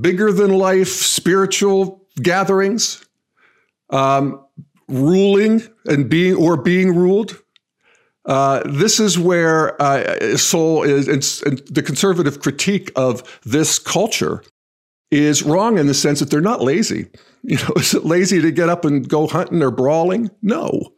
bigger 0.00 0.32
than 0.32 0.52
life 0.52 0.88
spiritual 0.88 2.01
gatherings, 2.20 3.04
um, 3.90 4.44
ruling 4.88 5.62
and 5.86 6.08
being 6.08 6.34
or 6.36 6.56
being 6.56 6.94
ruled, 6.94 7.38
Uh, 8.24 8.62
this 8.66 9.00
is 9.00 9.18
where 9.18 9.80
uh, 9.82 10.36
Sowell 10.36 10.84
is, 10.84 11.08
and, 11.08 11.24
and 11.44 11.66
the 11.74 11.82
conservative 11.82 12.40
critique 12.40 12.92
of 12.94 13.40
this 13.44 13.80
culture 13.80 14.44
is 15.10 15.42
wrong 15.42 15.76
in 15.76 15.88
the 15.88 15.94
sense 15.94 16.20
that 16.20 16.30
they're 16.30 16.40
not 16.40 16.62
lazy. 16.62 17.06
You 17.44 17.56
know, 17.56 17.72
is 17.76 17.92
it 17.92 18.04
lazy 18.04 18.40
to 18.40 18.52
get 18.52 18.68
up 18.68 18.84
and 18.84 19.08
go 19.08 19.26
hunting 19.26 19.64
or 19.64 19.72
brawling? 19.72 20.30
No. 20.42 20.92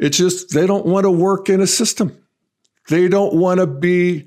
It's 0.00 0.16
just 0.16 0.54
they 0.54 0.66
don't 0.66 0.86
want 0.86 1.04
to 1.04 1.10
work 1.10 1.50
in 1.50 1.60
a 1.60 1.66
system. 1.66 2.16
They 2.88 3.08
don't 3.08 3.34
want 3.34 3.60
to 3.60 3.66
be 3.66 4.26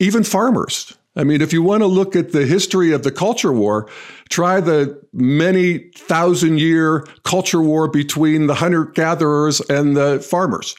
even 0.00 0.24
farmers. 0.24 0.95
I 1.16 1.24
mean, 1.24 1.40
if 1.40 1.52
you 1.52 1.62
want 1.62 1.80
to 1.80 1.86
look 1.86 2.14
at 2.14 2.32
the 2.32 2.44
history 2.44 2.92
of 2.92 3.02
the 3.02 3.10
culture 3.10 3.52
war, 3.52 3.88
try 4.28 4.60
the 4.60 5.02
many 5.12 5.78
thousand 5.96 6.60
year 6.60 7.06
culture 7.24 7.62
war 7.62 7.88
between 7.88 8.46
the 8.46 8.54
hunter 8.54 8.84
gatherers 8.84 9.60
and 9.60 9.96
the 9.96 10.20
farmers 10.20 10.76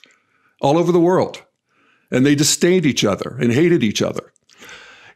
all 0.62 0.78
over 0.78 0.92
the 0.92 1.00
world. 1.00 1.44
And 2.12 2.26
they 2.26 2.36
disdained 2.36 2.86
each 2.86 3.04
other 3.04 3.36
and 3.42 3.52
hated 3.52 3.84
each 3.84 4.02
other. 4.02 4.32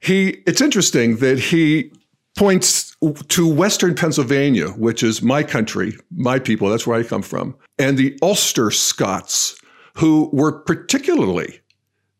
He, 0.02 0.42
it's 0.48 0.62
interesting 0.62 1.18
that 1.18 1.40
he 1.40 1.92
points 2.36 2.96
to 3.28 3.48
Western 3.48 3.94
Pennsylvania, 3.94 4.70
which 4.70 5.04
is 5.04 5.22
my 5.22 5.44
country, 5.44 5.96
my 6.16 6.40
people, 6.40 6.70
that's 6.70 6.88
where 6.88 7.00
I 7.00 7.04
come 7.04 7.22
from, 7.22 7.56
and 7.78 7.98
the 7.98 8.18
Ulster 8.22 8.72
Scots, 8.72 9.60
who 9.96 10.30
were 10.34 10.52
particularly 10.52 11.60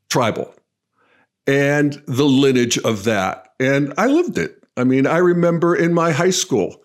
tribal 0.10 0.54
and 1.48 2.02
the 2.08 2.26
lineage 2.26 2.78
of 2.80 3.04
that. 3.06 3.50
And 3.60 3.94
I 3.98 4.08
lived 4.08 4.38
it. 4.38 4.64
I 4.78 4.84
mean, 4.84 5.06
I 5.06 5.18
remember 5.18 5.76
in 5.76 5.94
my 5.94 6.12
high 6.12 6.30
school 6.30 6.82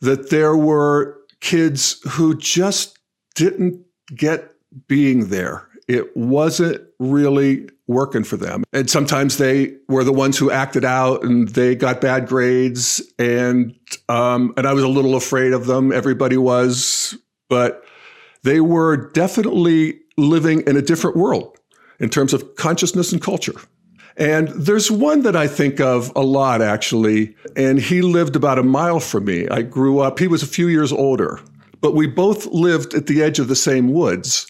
that 0.00 0.30
there 0.30 0.56
were 0.56 1.18
kids 1.40 2.00
who 2.08 2.36
just 2.36 2.98
didn't 3.34 3.84
get 4.14 4.52
being 4.88 5.28
there. 5.28 5.66
It 5.88 6.16
wasn't 6.16 6.82
really 6.98 7.68
working 7.86 8.22
for 8.22 8.36
them. 8.36 8.62
And 8.72 8.88
sometimes 8.88 9.38
they 9.38 9.76
were 9.88 10.04
the 10.04 10.12
ones 10.12 10.38
who 10.38 10.50
acted 10.50 10.84
out 10.84 11.24
and 11.24 11.48
they 11.48 11.74
got 11.74 12.00
bad 12.00 12.28
grades. 12.28 13.02
And, 13.18 13.74
um, 14.08 14.54
and 14.56 14.66
I 14.66 14.72
was 14.72 14.84
a 14.84 14.88
little 14.88 15.16
afraid 15.16 15.52
of 15.52 15.66
them. 15.66 15.92
Everybody 15.92 16.36
was, 16.36 17.16
but 17.48 17.84
they 18.44 18.60
were 18.60 19.10
definitely 19.10 20.00
living 20.16 20.62
in 20.66 20.76
a 20.76 20.82
different 20.82 21.16
world 21.16 21.58
in 21.98 22.08
terms 22.08 22.32
of 22.32 22.54
consciousness 22.54 23.12
and 23.12 23.20
culture. 23.20 23.60
And 24.20 24.48
there's 24.48 24.90
one 24.90 25.22
that 25.22 25.34
I 25.34 25.48
think 25.48 25.80
of 25.80 26.12
a 26.14 26.20
lot, 26.20 26.60
actually. 26.60 27.34
And 27.56 27.80
he 27.80 28.02
lived 28.02 28.36
about 28.36 28.58
a 28.58 28.62
mile 28.62 29.00
from 29.00 29.24
me. 29.24 29.48
I 29.48 29.62
grew 29.62 30.00
up, 30.00 30.18
he 30.18 30.28
was 30.28 30.42
a 30.42 30.46
few 30.46 30.68
years 30.68 30.92
older, 30.92 31.40
but 31.80 31.94
we 31.94 32.06
both 32.06 32.44
lived 32.46 32.92
at 32.92 33.06
the 33.06 33.22
edge 33.22 33.38
of 33.38 33.48
the 33.48 33.56
same 33.56 33.94
woods. 33.94 34.46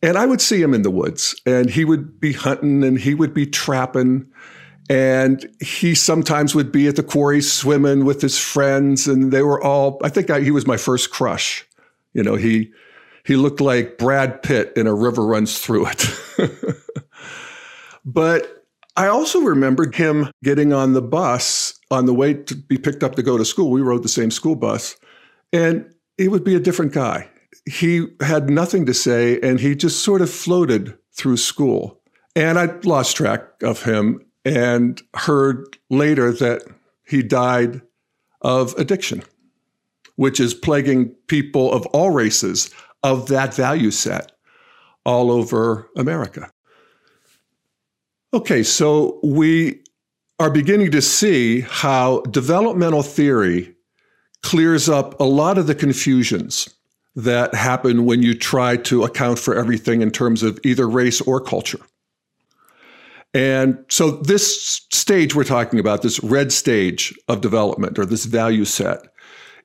And 0.00 0.16
I 0.16 0.26
would 0.26 0.40
see 0.40 0.62
him 0.62 0.72
in 0.72 0.82
the 0.82 0.92
woods, 0.92 1.34
and 1.44 1.68
he 1.68 1.84
would 1.84 2.20
be 2.20 2.32
hunting 2.32 2.84
and 2.84 2.98
he 2.98 3.14
would 3.14 3.34
be 3.34 3.46
trapping. 3.46 4.26
And 4.88 5.44
he 5.60 5.94
sometimes 5.94 6.54
would 6.54 6.70
be 6.70 6.86
at 6.86 6.96
the 6.96 7.02
quarry 7.02 7.42
swimming 7.42 8.04
with 8.04 8.22
his 8.22 8.38
friends, 8.38 9.08
and 9.08 9.32
they 9.32 9.42
were 9.42 9.62
all, 9.62 10.00
I 10.04 10.08
think 10.08 10.30
I, 10.30 10.40
he 10.40 10.52
was 10.52 10.66
my 10.66 10.76
first 10.76 11.10
crush. 11.10 11.66
You 12.12 12.22
know, 12.22 12.36
he, 12.36 12.72
he 13.24 13.34
looked 13.36 13.60
like 13.60 13.98
Brad 13.98 14.42
Pitt 14.42 14.72
in 14.76 14.86
A 14.86 14.94
River 14.94 15.26
Runs 15.26 15.58
Through 15.58 15.88
It. 15.88 16.08
but 18.04 18.59
I 18.96 19.06
also 19.06 19.40
remembered 19.40 19.94
him 19.94 20.30
getting 20.42 20.72
on 20.72 20.92
the 20.92 21.02
bus 21.02 21.78
on 21.90 22.06
the 22.06 22.14
way 22.14 22.34
to 22.34 22.54
be 22.54 22.76
picked 22.76 23.02
up 23.02 23.14
to 23.16 23.22
go 23.22 23.38
to 23.38 23.44
school. 23.44 23.70
We 23.70 23.80
rode 23.80 24.02
the 24.02 24.08
same 24.08 24.30
school 24.30 24.56
bus, 24.56 24.96
and 25.52 25.92
he 26.18 26.28
would 26.28 26.44
be 26.44 26.54
a 26.54 26.60
different 26.60 26.92
guy. 26.92 27.28
He 27.66 28.06
had 28.20 28.50
nothing 28.50 28.86
to 28.86 28.94
say, 28.94 29.40
and 29.40 29.60
he 29.60 29.74
just 29.74 30.04
sort 30.04 30.22
of 30.22 30.30
floated 30.30 30.96
through 31.12 31.36
school. 31.36 32.00
And 32.36 32.58
I 32.58 32.66
lost 32.84 33.16
track 33.16 33.44
of 33.62 33.82
him 33.82 34.24
and 34.44 35.00
heard 35.14 35.64
later 35.90 36.32
that 36.32 36.62
he 37.06 37.22
died 37.22 37.82
of 38.40 38.74
addiction, 38.78 39.22
which 40.16 40.40
is 40.40 40.54
plaguing 40.54 41.14
people 41.26 41.72
of 41.72 41.86
all 41.86 42.10
races 42.10 42.70
of 43.02 43.28
that 43.28 43.54
value 43.54 43.90
set 43.90 44.32
all 45.04 45.30
over 45.30 45.88
America. 45.96 46.50
Okay, 48.32 48.62
so 48.62 49.18
we 49.24 49.82
are 50.38 50.50
beginning 50.50 50.92
to 50.92 51.02
see 51.02 51.62
how 51.62 52.20
developmental 52.30 53.02
theory 53.02 53.74
clears 54.42 54.88
up 54.88 55.18
a 55.18 55.24
lot 55.24 55.58
of 55.58 55.66
the 55.66 55.74
confusions 55.74 56.68
that 57.16 57.54
happen 57.54 58.04
when 58.04 58.22
you 58.22 58.34
try 58.34 58.76
to 58.76 59.02
account 59.02 59.40
for 59.40 59.56
everything 59.56 60.00
in 60.00 60.12
terms 60.12 60.44
of 60.44 60.60
either 60.64 60.88
race 60.88 61.20
or 61.20 61.40
culture. 61.40 61.80
And 63.34 63.84
so, 63.88 64.12
this 64.12 64.86
stage 64.92 65.34
we're 65.34 65.44
talking 65.44 65.80
about, 65.80 66.02
this 66.02 66.22
red 66.22 66.52
stage 66.52 67.12
of 67.28 67.40
development 67.40 67.98
or 67.98 68.06
this 68.06 68.26
value 68.26 68.64
set, 68.64 69.00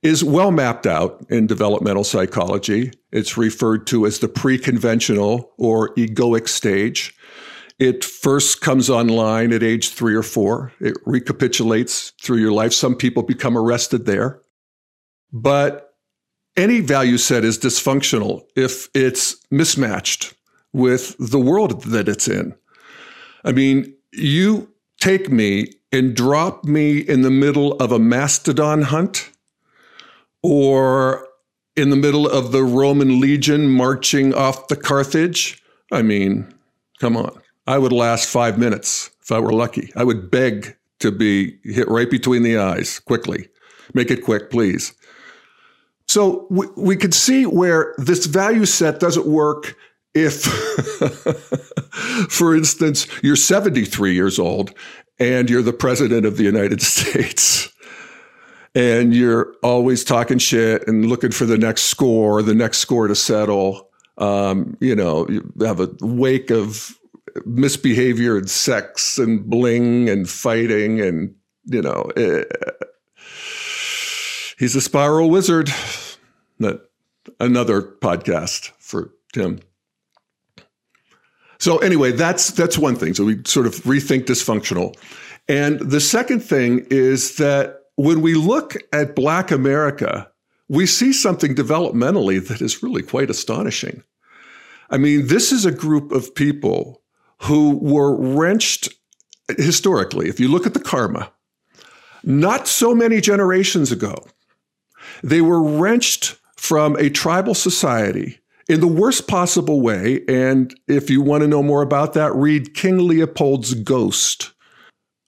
is 0.02 0.24
well 0.24 0.52
mapped 0.52 0.88
out 0.88 1.24
in 1.30 1.48
developmental 1.48 2.04
psychology. 2.04 2.92
It's 3.12 3.38
referred 3.38 3.88
to 3.88 4.06
as 4.06 4.20
the 4.20 4.28
pre 4.28 4.58
conventional 4.58 5.52
or 5.58 5.94
egoic 5.96 6.48
stage. 6.48 7.16
It 7.78 8.06
first 8.06 8.62
comes 8.62 8.90
online 8.90 9.52
at 9.52 9.64
age 9.64 9.90
three 9.90 10.16
or 10.16 10.24
four. 10.24 10.72
It 10.80 10.96
recapitulates 11.06 12.14
through 12.22 12.38
your 12.38 12.54
life. 12.54 12.74
Some 12.74 12.96
people 12.96 13.24
become 13.24 13.58
arrested 13.58 14.06
there. 14.06 14.42
But 15.34 15.94
any 16.56 16.80
value 16.80 17.18
set 17.18 17.44
is 17.44 17.60
dysfunctional 17.60 18.44
if 18.56 18.88
it's 18.94 19.36
mismatched 19.52 20.34
with 20.72 21.16
the 21.20 21.40
world 21.40 21.84
that 21.84 22.08
it's 22.08 22.28
in. 22.28 22.56
I 23.44 23.52
mean, 23.52 23.94
you 24.14 24.70
take 25.00 25.30
me 25.30 25.74
and 25.92 26.16
drop 26.16 26.64
me 26.64 27.00
in 27.00 27.22
the 27.22 27.32
middle 27.32 27.74
of 27.74 27.92
a 27.92 28.00
mastodon 28.00 28.84
hunt 28.84 29.30
or 30.42 31.28
in 31.76 31.90
the 31.90 31.96
middle 31.96 32.28
of 32.28 32.52
the 32.52 32.64
Roman 32.64 33.20
legion 33.20 33.70
marching 33.70 34.34
off 34.34 34.70
the 34.70 34.76
Carthage. 34.76 35.62
I 35.92 36.02
mean, 36.02 36.54
come 37.00 37.18
on. 37.18 37.42
I 37.68 37.78
would 37.78 37.92
last 37.92 38.30
five 38.30 38.58
minutes 38.58 39.12
if 39.22 39.32
I 39.32 39.40
were 39.40 39.54
lucky. 39.54 39.92
I 39.96 40.04
would 40.04 40.30
beg 40.30 40.76
to 41.00 41.12
be 41.12 41.58
hit 41.64 41.88
right 41.90 42.10
between 42.10 42.44
the 42.44 42.58
eyes 42.58 43.00
quickly. 43.00 43.50
Make 43.94 44.12
it 44.12 44.24
quick, 44.24 44.50
please. 44.50 44.94
So 46.08 46.48
we, 46.50 46.68
we 46.78 46.96
could 46.96 47.14
see 47.14 47.46
where 47.46 47.96
this 47.98 48.26
value 48.26 48.66
set 48.66 49.00
doesn't 49.00 49.26
work 49.26 49.76
if, 50.14 50.44
for 52.30 52.56
instance, 52.56 53.08
you're 53.22 53.36
73 53.36 54.14
years 54.14 54.40
old 54.40 54.74
and 55.20 55.50
you're 55.50 55.62
the 55.62 55.74
president 55.74 56.26
of 56.26 56.38
the 56.38 56.44
United 56.44 56.82
States 56.84 57.74
and 58.76 59.16
you're 59.16 59.56
always 59.64 60.04
talking 60.04 60.38
shit 60.38 60.88
and 60.88 61.06
looking 61.08 61.32
for 61.32 61.46
the 61.46 61.58
next 61.58 61.84
score, 61.84 62.44
the 62.44 62.54
next 62.54 62.80
score 62.80 63.08
to 63.08 63.16
settle. 63.16 63.90
Um, 64.18 64.78
you 64.80 64.96
know, 64.96 65.28
you 65.30 65.52
have 65.62 65.80
a 65.80 65.90
wake 66.02 66.52
of 66.52 66.98
misbehavior 67.46 68.38
and 68.38 68.50
sex 68.50 69.18
and 69.18 69.50
bling 69.50 70.10
and 70.10 70.30
fighting 70.30 71.02
and 71.02 71.36
you 71.66 71.82
know 71.82 72.12
eh, 72.16 72.44
he's 74.58 74.76
a 74.76 74.82
spiral 74.82 75.30
wizard. 75.30 75.70
That 76.60 76.82
another 77.40 77.82
podcast 77.82 78.72
for 78.80 79.14
tim. 79.34 79.60
So 81.60 81.78
anyway 81.80 82.12
that's 82.12 82.52
that's 82.52 82.78
one 82.78 82.96
thing. 82.96 83.14
So 83.14 83.26
we 83.26 83.42
sort 83.46 83.66
of 83.66 83.76
rethink 83.84 84.26
dysfunctional. 84.26 84.96
And 85.48 85.80
the 85.80 86.00
second 86.00 86.40
thing 86.40 86.88
is 86.90 87.38
that 87.38 87.82
when 87.96 88.22
we 88.22 88.34
look 88.36 88.76
at 88.94 89.16
black 89.16 89.52
america 89.52 90.30
we 90.68 90.86
see 90.88 91.14
something 91.14 91.54
developmentally 91.54 92.46
that 92.48 92.62
is 92.62 92.82
really 92.82 93.04
quite 93.04 93.30
astonishing. 93.30 94.04
I 94.90 94.98
mean 94.98 95.28
this 95.28 95.52
is 95.52 95.66
a 95.66 95.72
group 95.72 96.12
of 96.12 96.34
people 96.34 97.02
who 97.44 97.78
were 97.78 98.16
wrenched 98.16 98.90
historically. 99.58 100.30
If 100.30 100.40
you 100.40 100.48
look 100.48 100.66
at 100.66 100.74
the 100.74 100.80
karma, 100.80 101.32
not 102.24 102.68
so 102.68 102.96
many 102.96 103.22
generations 103.22 103.92
ago, 103.92 104.26
they 105.24 105.42
were 105.42 105.62
wrenched 105.62 106.38
from 106.56 106.96
a 106.96 107.10
tribal 107.10 107.54
society 107.54 108.40
in 108.68 108.80
the 108.80 108.88
worst 108.88 109.28
possible 109.28 109.82
way. 109.82 110.24
And 110.28 110.74
if 110.88 111.10
you 111.10 111.22
want 111.22 111.42
to 111.42 111.48
know 111.48 111.62
more 111.62 111.82
about 111.82 112.14
that, 112.14 112.34
read 112.34 112.74
King 112.74 113.08
Leopold's 113.08 113.74
Ghost 113.76 114.54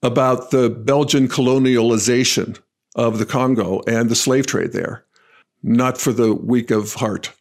about 0.02 0.52
the 0.52 0.70
Belgian 0.70 1.28
colonialization 1.28 2.60
of 2.96 3.20
the 3.20 3.26
Congo 3.26 3.82
and 3.88 4.10
the 4.10 4.16
slave 4.16 4.48
trade 4.48 4.72
there. 4.72 5.06
Not 5.64 5.98
for 5.98 6.14
the 6.14 6.34
weak 6.34 6.72
of 6.72 6.96
heart. 6.96 7.34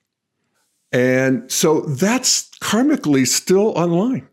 And 0.93 1.51
so 1.51 1.81
that's 1.81 2.49
karmically 2.61 3.27
still 3.27 3.69
online. 3.79 4.29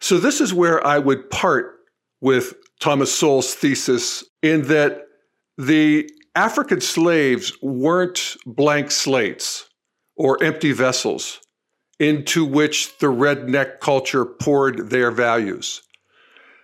So, 0.00 0.18
this 0.18 0.40
is 0.40 0.52
where 0.52 0.84
I 0.86 0.98
would 0.98 1.30
part 1.30 1.76
with 2.20 2.54
Thomas 2.80 3.14
Sowell's 3.14 3.54
thesis 3.54 4.24
in 4.42 4.62
that 4.62 5.02
the 5.58 6.08
African 6.34 6.80
slaves 6.80 7.52
weren't 7.62 8.36
blank 8.44 8.90
slates 8.90 9.68
or 10.16 10.42
empty 10.42 10.72
vessels 10.72 11.40
into 11.98 12.44
which 12.44 12.98
the 12.98 13.06
redneck 13.06 13.80
culture 13.80 14.24
poured 14.26 14.90
their 14.90 15.10
values. 15.10 15.82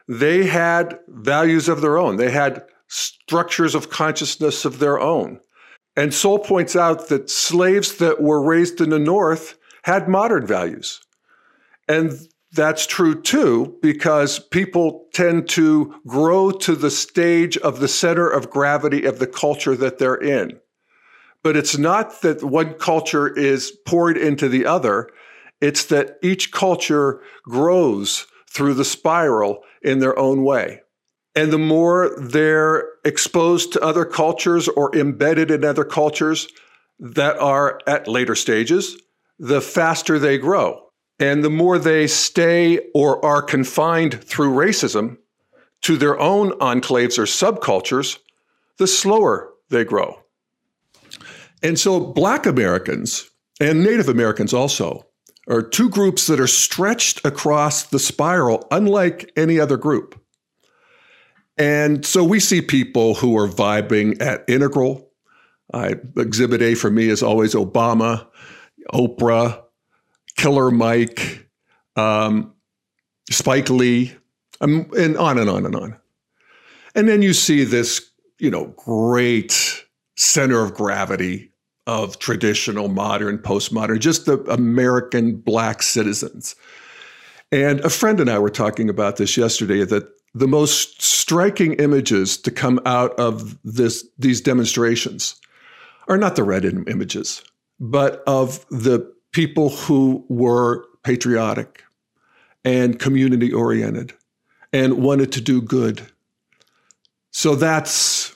They 0.08 0.44
had 0.44 0.98
values 1.08 1.68
of 1.68 1.80
their 1.80 1.96
own, 1.96 2.16
they 2.16 2.30
had 2.30 2.64
structures 2.88 3.74
of 3.74 3.88
consciousness 3.88 4.66
of 4.66 4.78
their 4.78 5.00
own. 5.00 5.40
And 5.96 6.12
Sowell 6.12 6.38
points 6.38 6.76
out 6.76 7.08
that 7.08 7.30
slaves 7.30 7.96
that 7.96 8.20
were 8.20 8.42
raised 8.42 8.80
in 8.80 8.90
the 8.90 8.98
North 8.98 9.56
had 9.84 10.08
modern 10.08 10.46
values. 10.46 11.00
And 11.88 12.12
that's 12.52 12.86
true 12.86 13.20
too, 13.20 13.78
because 13.80 14.38
people 14.38 15.06
tend 15.14 15.48
to 15.50 15.94
grow 16.06 16.50
to 16.50 16.76
the 16.76 16.90
stage 16.90 17.56
of 17.58 17.80
the 17.80 17.88
center 17.88 18.28
of 18.28 18.50
gravity 18.50 19.04
of 19.04 19.18
the 19.18 19.26
culture 19.26 19.74
that 19.76 19.98
they're 19.98 20.14
in. 20.14 20.58
But 21.42 21.56
it's 21.56 21.78
not 21.78 22.20
that 22.22 22.44
one 22.44 22.74
culture 22.74 23.26
is 23.26 23.72
poured 23.86 24.16
into 24.16 24.48
the 24.48 24.66
other, 24.66 25.08
it's 25.60 25.86
that 25.86 26.18
each 26.22 26.52
culture 26.52 27.22
grows 27.44 28.26
through 28.50 28.74
the 28.74 28.84
spiral 28.84 29.62
in 29.80 30.00
their 30.00 30.18
own 30.18 30.44
way. 30.44 30.80
And 31.34 31.50
the 31.50 31.58
more 31.58 32.14
they're 32.20 32.86
exposed 33.04 33.72
to 33.72 33.80
other 33.80 34.04
cultures 34.04 34.68
or 34.68 34.94
embedded 34.94 35.50
in 35.50 35.64
other 35.64 35.84
cultures 35.84 36.46
that 36.98 37.38
are 37.38 37.80
at 37.86 38.06
later 38.06 38.34
stages, 38.34 39.00
the 39.38 39.62
faster 39.62 40.18
they 40.18 40.36
grow. 40.36 40.91
And 41.22 41.44
the 41.44 41.50
more 41.50 41.78
they 41.78 42.08
stay 42.08 42.80
or 42.94 43.24
are 43.24 43.42
confined 43.42 44.24
through 44.24 44.56
racism 44.56 45.18
to 45.82 45.96
their 45.96 46.18
own 46.18 46.50
enclaves 46.58 47.16
or 47.16 47.26
subcultures, 47.26 48.18
the 48.78 48.88
slower 48.88 49.52
they 49.68 49.84
grow. 49.84 50.18
And 51.62 51.78
so, 51.78 52.00
Black 52.00 52.44
Americans 52.44 53.30
and 53.60 53.84
Native 53.84 54.08
Americans 54.08 54.52
also 54.52 55.06
are 55.48 55.62
two 55.62 55.88
groups 55.88 56.26
that 56.26 56.40
are 56.40 56.48
stretched 56.48 57.24
across 57.24 57.84
the 57.84 58.00
spiral, 58.00 58.66
unlike 58.72 59.30
any 59.36 59.60
other 59.60 59.76
group. 59.76 60.20
And 61.56 62.04
so, 62.04 62.24
we 62.24 62.40
see 62.40 62.60
people 62.60 63.14
who 63.14 63.38
are 63.38 63.46
vibing 63.46 64.20
at 64.20 64.44
Integral. 64.48 65.08
I, 65.72 65.94
exhibit 66.16 66.62
A 66.62 66.74
for 66.74 66.90
me 66.90 67.08
is 67.08 67.22
always 67.22 67.54
Obama, 67.54 68.26
Oprah, 68.92 69.62
Killer 70.36 70.70
Mike, 70.70 71.48
um, 71.96 72.54
Spike 73.30 73.70
Lee, 73.70 74.12
um, 74.60 74.90
and 74.96 75.16
on 75.16 75.38
and 75.38 75.48
on 75.48 75.66
and 75.66 75.76
on. 75.76 75.96
And 76.94 77.08
then 77.08 77.22
you 77.22 77.32
see 77.32 77.64
this, 77.64 78.10
you 78.38 78.50
know, 78.50 78.66
great 78.76 79.84
center 80.16 80.62
of 80.62 80.74
gravity 80.74 81.52
of 81.86 82.18
traditional, 82.18 82.88
modern, 82.88 83.38
postmodern, 83.38 83.98
just 83.98 84.26
the 84.26 84.38
American 84.44 85.36
black 85.36 85.82
citizens. 85.82 86.54
And 87.50 87.80
a 87.80 87.90
friend 87.90 88.20
and 88.20 88.30
I 88.30 88.38
were 88.38 88.50
talking 88.50 88.88
about 88.88 89.16
this 89.16 89.36
yesterday 89.36 89.84
that 89.84 90.08
the 90.34 90.48
most 90.48 91.02
striking 91.02 91.74
images 91.74 92.38
to 92.38 92.50
come 92.50 92.80
out 92.86 93.18
of 93.18 93.58
this 93.64 94.06
these 94.18 94.40
demonstrations 94.40 95.36
are 96.08 96.16
not 96.16 96.36
the 96.36 96.44
red 96.44 96.64
images, 96.64 97.42
but 97.78 98.22
of 98.26 98.64
the 98.70 99.12
people 99.32 99.70
who 99.70 100.24
were 100.28 100.84
patriotic 101.02 101.82
and 102.64 102.98
community 102.98 103.52
oriented 103.52 104.12
and 104.72 105.02
wanted 105.02 105.32
to 105.32 105.40
do 105.40 105.60
good. 105.60 106.02
So 107.32 107.54
that's, 107.54 108.34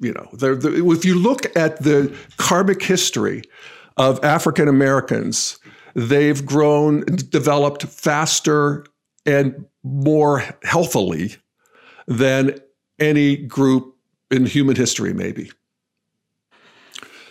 you 0.00 0.12
know, 0.12 0.28
the, 0.32 0.90
if 0.90 1.04
you 1.04 1.14
look 1.14 1.54
at 1.56 1.82
the 1.82 2.14
karmic 2.38 2.82
history 2.82 3.42
of 3.96 4.22
African 4.24 4.68
Americans, 4.68 5.58
they've 5.94 6.44
grown, 6.44 7.04
developed 7.30 7.84
faster 7.84 8.84
and 9.26 9.64
more 9.82 10.42
healthily 10.62 11.36
than 12.06 12.58
any 12.98 13.36
group 13.36 13.96
in 14.30 14.46
human 14.46 14.76
history, 14.76 15.12
maybe. 15.12 15.50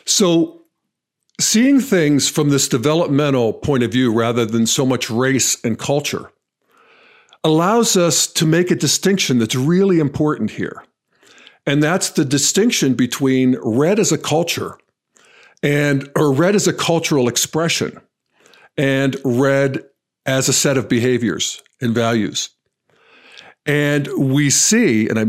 So 0.06 0.62
seeing 1.40 1.80
things 1.80 2.30
from 2.30 2.50
this 2.50 2.68
developmental 2.68 3.54
point 3.54 3.84
of 3.84 3.92
view 3.92 4.12
rather 4.14 4.46
than 4.46 4.66
so 4.66 4.86
much 4.86 5.10
race 5.10 5.58
and 5.64 5.78
culture 5.78 6.32
allows 7.44 7.96
us 7.96 8.28
to 8.28 8.46
make 8.46 8.72
a 8.72 8.76
distinction 8.76 9.40
that's 9.40 9.56
really 9.56 10.00
important 10.00 10.52
here. 10.52 10.84
And 11.66 11.84
that's 11.84 12.12
the 12.12 12.26
distinction 12.26 12.94
between 12.94 13.58
red 13.62 14.00
as 14.00 14.12
a 14.12 14.18
culture 14.18 14.78
and 15.62 16.10
or 16.16 16.32
red 16.32 16.56
as 16.56 16.68
a 16.68 16.74
cultural 16.74 17.28
expression 17.28 18.00
and 18.78 19.18
red 19.24 19.84
as 20.26 20.50
a 20.50 20.54
set 20.54 20.78
of 20.78 20.90
behaviors 20.90 21.62
and 21.82 21.94
values. 21.94 22.50
And 23.66 24.08
we 24.18 24.50
see, 24.50 25.08
and 25.10 25.20
I 25.20 25.26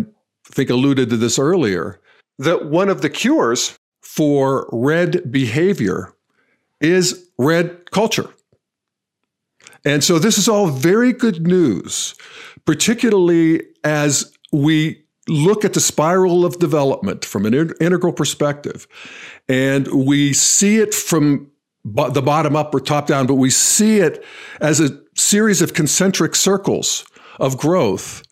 think 0.53 0.71
alluded 0.71 1.11
to 1.11 1.16
this 1.16 1.38
earlier, 1.38 2.01
that 2.38 2.66
one 2.66 2.88
of 2.88 3.03
the 3.03 3.11
cures 3.11 3.79
for 4.18 4.68
red 4.72 5.31
behavior 5.31 6.12
is 6.81 7.31
red 7.38 7.88
culture. 7.92 8.28
And 9.85 10.02
so 10.02 10.18
this 10.18 10.38
is 10.38 10.48
all 10.48 10.66
very 10.66 11.12
good 11.12 11.46
news, 11.46 12.16
particularly 12.64 13.62
as 13.85 14.37
we 14.50 15.04
look 15.28 15.64
at 15.64 15.74
the 15.74 15.81
spiral 15.81 16.44
of 16.44 16.59
development 16.59 17.24
from 17.24 17.46
an 17.46 17.54
integral 17.81 18.12
perspective. 18.12 18.88
And 19.48 19.87
we 19.87 20.33
see 20.33 20.78
it 20.78 20.94
from 20.94 21.52
the 21.85 22.20
bottom 22.20 22.57
up 22.57 22.74
or 22.74 22.81
top 22.81 23.07
down, 23.07 23.28
but 23.28 23.37
we 23.37 23.50
see 23.50 24.00
it 24.00 24.24
as 24.61 24.81
a 24.81 25.00
series 25.14 25.62
of 25.62 25.74
concentric 25.74 26.35
circles 26.35 27.04
of 27.38 27.57
growth. 27.57 28.24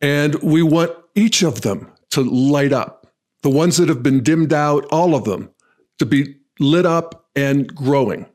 And 0.00 0.36
we 0.36 0.62
want 0.62 0.92
each 1.14 1.42
of 1.42 1.60
them 1.60 1.92
to 2.12 2.22
light 2.22 2.72
up 2.72 2.97
the 3.42 3.50
ones 3.50 3.76
that 3.76 3.88
have 3.88 4.02
been 4.02 4.22
dimmed 4.22 4.52
out, 4.52 4.84
all 4.90 5.14
of 5.14 5.24
them, 5.24 5.50
to 5.98 6.06
be 6.06 6.36
lit 6.58 6.86
up 6.86 7.28
and 7.36 7.72
growing. 7.74 8.26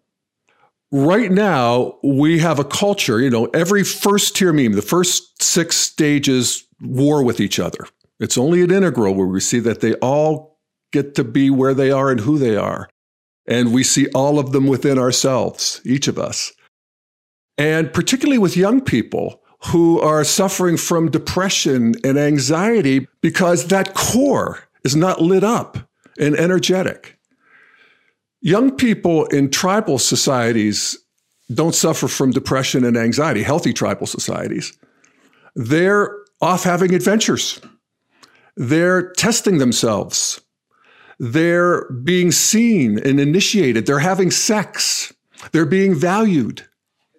Right 0.92 1.32
now, 1.32 1.98
we 2.04 2.40
have 2.40 2.60
a 2.60 2.64
culture, 2.64 3.20
you 3.20 3.30
know, 3.30 3.46
every 3.48 3.84
first 3.84 4.36
tier 4.36 4.54
meme, 4.54 4.74
the 4.74 4.82
first 4.82 5.42
six 5.42 5.76
stages 5.76 6.68
war 6.82 7.24
with 7.24 7.40
each 7.40 7.60
other. 7.60 7.88
It's 8.20 8.38
only 8.38 8.62
at 8.62 8.72
Integral 8.72 9.16
where 9.16 9.28
we 9.28 9.40
see 9.40 9.60
that 9.60 9.82
they 9.82 9.96
all 9.96 10.60
get 10.92 11.16
to 11.16 11.24
be 11.24 11.50
where 11.50 11.74
they 11.74 11.92
are 11.92 12.12
and 12.12 12.20
who 12.20 12.38
they 12.38 12.56
are. 12.56 12.88
And 13.48 13.74
we 13.74 13.84
see 13.84 14.08
all 14.14 14.40
of 14.40 14.52
them 14.52 14.68
within 14.68 14.98
ourselves, 14.98 15.82
each 15.84 16.08
of 16.08 16.18
us. 16.18 16.54
And 17.58 17.92
particularly 17.92 18.38
with 18.38 18.56
young 18.56 18.80
people 18.80 19.42
who 19.66 20.00
are 20.00 20.24
suffering 20.24 20.78
from 20.78 21.12
depression 21.12 21.96
and 22.04 22.18
anxiety 22.18 23.08
because 23.22 23.68
that 23.68 23.94
core 23.94 24.60
is 24.84 24.96
not 24.96 25.22
lit 25.22 25.44
up 25.44 25.78
and 26.20 26.36
energetic. 26.36 27.18
Young 28.42 28.76
people 28.76 29.26
in 29.28 29.50
tribal 29.50 29.98
societies 29.98 30.98
don't 31.54 31.76
suffer 31.76 32.08
from 32.08 32.32
depression 32.32 32.84
and 32.84 32.98
anxiety, 32.98 33.44
healthy 33.44 33.74
tribal 33.74 34.08
societies. 34.08 34.78
They're 35.56 36.16
off 36.42 36.64
having 36.64 36.94
adventures. 36.94 37.60
They're 38.56 39.12
testing 39.14 39.58
themselves. 39.58 40.42
They're 41.20 41.90
being 41.92 42.32
seen 42.32 43.00
and 43.00 43.20
initiated. 43.20 43.86
They're 43.86 44.00
having 44.00 44.32
sex. 44.32 45.14
They're 45.52 45.66
being 45.66 45.96
valued. 45.96 46.66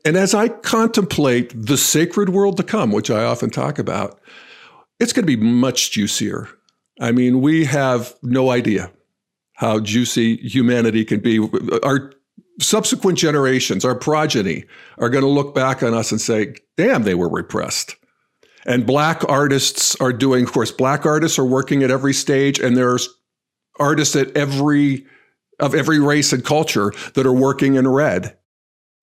And 0.05 0.17
as 0.17 0.35
I 0.35 0.49
contemplate 0.49 1.55
the 1.55 1.79
sacred 1.79 2.29
world 2.29 2.59
to 2.59 2.63
come, 2.63 2.93
which 2.93 3.11
I 3.11 3.25
often 3.25 3.51
talk 3.51 3.79
about, 3.79 4.21
it's 5.01 5.13
going 5.13 5.27
to 5.27 5.37
be 5.37 5.43
much 5.43 5.93
juicier 5.93 6.49
I 7.01 7.13
mean, 7.13 7.41
we 7.41 7.65
have 7.65 8.15
no 8.23 8.51
idea 8.51 8.91
how 9.55 9.81
juicy 9.81 10.37
humanity 10.37 11.05
can 11.05 11.21
be. 11.21 11.39
Our 11.83 12.13
subsequent 12.61 13.19
generations, 13.19 13.85
our 13.85 13.95
progeny, 13.95 14.65
are 14.99 15.09
going 15.09 15.25
to 15.25 15.31
look 15.31 15.55
back 15.55 15.83
on 15.83 15.95
us 15.95 16.13
and 16.13 16.21
say, 16.21 16.55
damn, 16.77 17.03
they 17.03 17.15
were 17.15 17.29
repressed. 17.29 17.97
And 18.67 18.87
black 18.87 19.29
artists 19.29 19.95
are 19.97 20.13
doing, 20.13 20.45
of 20.45 20.53
course, 20.53 20.71
black 20.71 21.05
artists 21.05 21.39
are 21.39 21.45
working 21.45 21.83
at 21.83 21.91
every 21.91 22.15
stage, 22.15 22.59
and 22.59 22.77
there's 22.77 23.09
artists 23.79 24.17
at 24.17 24.35
every 24.37 25.07
of 25.61 25.75
every 25.75 26.01
race 26.01 26.33
and 26.33 26.45
culture 26.45 26.93
that 27.15 27.27
are 27.27 27.33
working 27.33 27.77
in 27.77 27.87
red. 27.87 28.37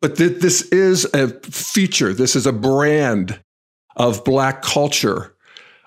But 0.01 0.17
th- 0.17 0.41
this 0.41 0.63
is 0.63 1.05
a 1.13 1.29
feature, 1.41 2.11
this 2.13 2.35
is 2.35 2.45
a 2.45 2.51
brand 2.51 3.41
of 3.95 4.25
black 4.25 4.61
culture 4.61 5.35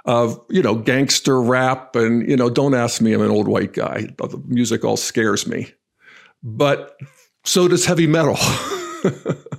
of 0.05 0.39
you 0.51 0.63
know 0.63 0.75
gangster 0.75 1.41
rap 1.41 1.97
and 1.97 2.29
you 2.29 2.37
know 2.37 2.51
don't 2.51 2.75
ask 2.75 3.01
me 3.01 3.15
i'm 3.15 3.23
an 3.23 3.31
old 3.31 3.49
white 3.49 3.73
guy. 3.73 4.07
The 4.19 4.43
music 4.47 4.85
all 4.85 4.97
scares 4.97 5.47
me. 5.47 5.73
But 6.43 6.97
so 7.45 7.69
does 7.69 7.87
heavy 7.87 8.07
metal. 8.07 8.37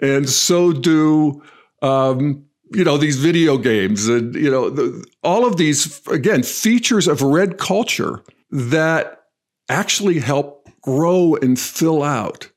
And 0.00 0.28
so 0.28 0.72
do 0.72 1.42
um, 1.82 2.44
you 2.72 2.84
know 2.84 2.96
these 2.96 3.16
video 3.16 3.58
games 3.58 4.08
and 4.08 4.34
you 4.34 4.50
know 4.50 4.70
the, 4.70 5.04
all 5.22 5.46
of 5.46 5.56
these 5.56 6.06
again 6.08 6.42
features 6.42 7.06
of 7.06 7.22
red 7.22 7.58
culture 7.58 8.22
that 8.50 9.22
actually 9.68 10.18
help 10.18 10.68
grow 10.82 11.36
and 11.36 11.58
fill 11.58 12.02
out 12.02 12.50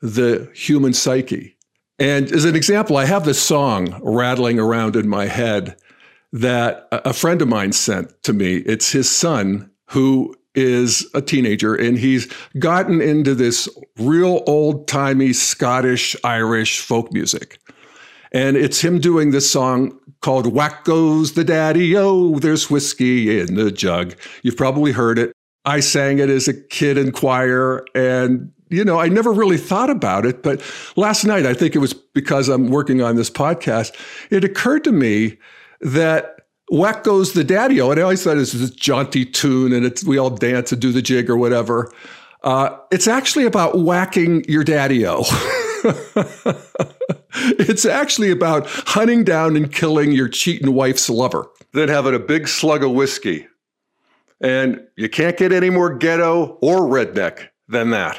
the 0.00 0.50
human 0.54 0.92
psyche. 0.92 1.56
And 1.98 2.30
as 2.30 2.44
an 2.44 2.54
example, 2.54 2.96
I 2.96 3.06
have 3.06 3.24
this 3.24 3.40
song 3.40 3.98
rattling 4.02 4.58
around 4.58 4.96
in 4.96 5.08
my 5.08 5.26
head 5.26 5.76
that 6.36 6.86
a 6.92 7.14
friend 7.14 7.40
of 7.40 7.48
mine 7.48 7.72
sent 7.72 8.22
to 8.22 8.34
me. 8.34 8.56
It's 8.58 8.92
his 8.92 9.10
son 9.10 9.70
who 9.86 10.36
is 10.54 11.08
a 11.14 11.22
teenager 11.22 11.74
and 11.74 11.98
he's 11.98 12.30
gotten 12.58 13.00
into 13.00 13.34
this 13.34 13.68
real 13.98 14.42
old 14.46 14.86
timey 14.86 15.32
Scottish 15.32 16.14
Irish 16.24 16.80
folk 16.80 17.10
music. 17.10 17.58
And 18.32 18.56
it's 18.56 18.80
him 18.80 18.98
doing 19.00 19.30
this 19.30 19.50
song 19.50 19.98
called 20.20 20.52
Whack 20.52 20.84
Goes 20.84 21.32
the 21.32 21.44
Daddy 21.44 21.96
Oh, 21.96 22.38
there's 22.38 22.70
whiskey 22.70 23.40
in 23.40 23.54
the 23.54 23.70
jug. 23.70 24.14
You've 24.42 24.58
probably 24.58 24.92
heard 24.92 25.18
it. 25.18 25.32
I 25.64 25.80
sang 25.80 26.18
it 26.18 26.28
as 26.28 26.48
a 26.48 26.54
kid 26.54 26.98
in 26.98 27.12
choir 27.12 27.82
and 27.94 28.52
you 28.68 28.84
know, 28.84 28.98
I 28.98 29.08
never 29.08 29.32
really 29.32 29.58
thought 29.58 29.90
about 29.90 30.26
it, 30.26 30.42
but 30.42 30.60
last 30.96 31.24
night, 31.24 31.46
I 31.46 31.54
think 31.54 31.76
it 31.76 31.78
was 31.78 31.94
because 31.94 32.48
I'm 32.48 32.68
working 32.68 33.00
on 33.00 33.14
this 33.14 33.30
podcast, 33.30 33.94
it 34.28 34.42
occurred 34.42 34.82
to 34.84 34.92
me 34.92 35.38
that 35.80 36.36
Whack 36.70 37.04
Goes 37.04 37.32
the 37.32 37.44
Daddy 37.44 37.80
O, 37.80 37.90
and 37.90 38.00
I 38.00 38.02
always 38.02 38.24
thought 38.24 38.36
it 38.36 38.40
was 38.40 38.52
this 38.52 38.70
jaunty 38.70 39.24
tune 39.24 39.72
and 39.72 39.84
it's, 39.86 40.04
we 40.04 40.18
all 40.18 40.30
dance 40.30 40.72
and 40.72 40.80
do 40.80 40.92
the 40.92 41.02
jig 41.02 41.30
or 41.30 41.36
whatever. 41.36 41.92
Uh, 42.42 42.76
it's 42.90 43.08
actually 43.08 43.44
about 43.44 43.78
whacking 43.78 44.44
your 44.48 44.64
daddy 44.64 45.06
O. 45.06 45.20
it's 47.58 47.84
actually 47.84 48.30
about 48.30 48.66
hunting 48.66 49.24
down 49.24 49.56
and 49.56 49.72
killing 49.72 50.12
your 50.12 50.28
cheating 50.28 50.72
wife's 50.72 51.08
lover, 51.08 51.46
then 51.72 51.88
having 51.88 52.14
a 52.14 52.18
big 52.18 52.48
slug 52.48 52.82
of 52.82 52.92
whiskey. 52.92 53.46
And 54.40 54.80
you 54.96 55.08
can't 55.08 55.36
get 55.36 55.52
any 55.52 55.70
more 55.70 55.94
ghetto 55.94 56.58
or 56.60 56.80
redneck 56.80 57.48
than 57.68 57.90
that. 57.90 58.18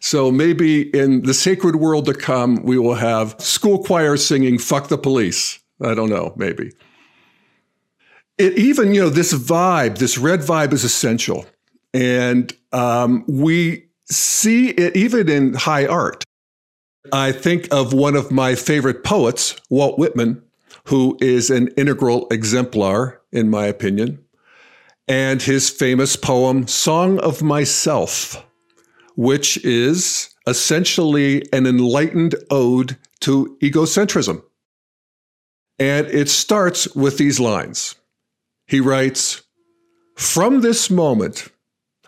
So 0.00 0.30
maybe 0.30 0.82
in 0.96 1.22
the 1.22 1.34
sacred 1.34 1.76
world 1.76 2.06
to 2.06 2.14
come, 2.14 2.62
we 2.62 2.78
will 2.78 2.94
have 2.94 3.34
school 3.40 3.82
choirs 3.82 4.26
singing 4.26 4.58
Fuck 4.58 4.88
the 4.88 4.98
Police. 4.98 5.58
I 5.80 5.94
don't 5.94 6.10
know, 6.10 6.32
maybe. 6.36 6.72
It 8.38 8.58
even, 8.58 8.94
you 8.94 9.00
know, 9.02 9.08
this 9.10 9.32
vibe, 9.32 9.98
this 9.98 10.18
red 10.18 10.40
vibe 10.40 10.72
is 10.72 10.84
essential. 10.84 11.46
And 11.94 12.52
um, 12.72 13.24
we 13.26 13.86
see 14.10 14.70
it 14.70 14.96
even 14.96 15.28
in 15.28 15.54
high 15.54 15.86
art. 15.86 16.24
I 17.12 17.32
think 17.32 17.68
of 17.72 17.92
one 17.92 18.16
of 18.16 18.30
my 18.30 18.54
favorite 18.54 19.04
poets, 19.04 19.56
Walt 19.70 19.98
Whitman, 19.98 20.42
who 20.84 21.16
is 21.20 21.50
an 21.50 21.68
integral 21.76 22.26
exemplar, 22.30 23.20
in 23.32 23.48
my 23.48 23.66
opinion, 23.66 24.18
and 25.08 25.40
his 25.40 25.70
famous 25.70 26.16
poem, 26.16 26.66
Song 26.66 27.18
of 27.20 27.42
Myself, 27.42 28.44
which 29.14 29.56
is 29.64 30.34
essentially 30.46 31.42
an 31.52 31.66
enlightened 31.66 32.34
ode 32.50 32.96
to 33.20 33.56
egocentrism. 33.62 34.42
And 35.78 36.06
it 36.06 36.28
starts 36.28 36.94
with 36.94 37.18
these 37.18 37.38
lines. 37.38 37.96
He 38.66 38.80
writes, 38.80 39.42
From 40.16 40.60
this 40.60 40.90
moment, 40.90 41.48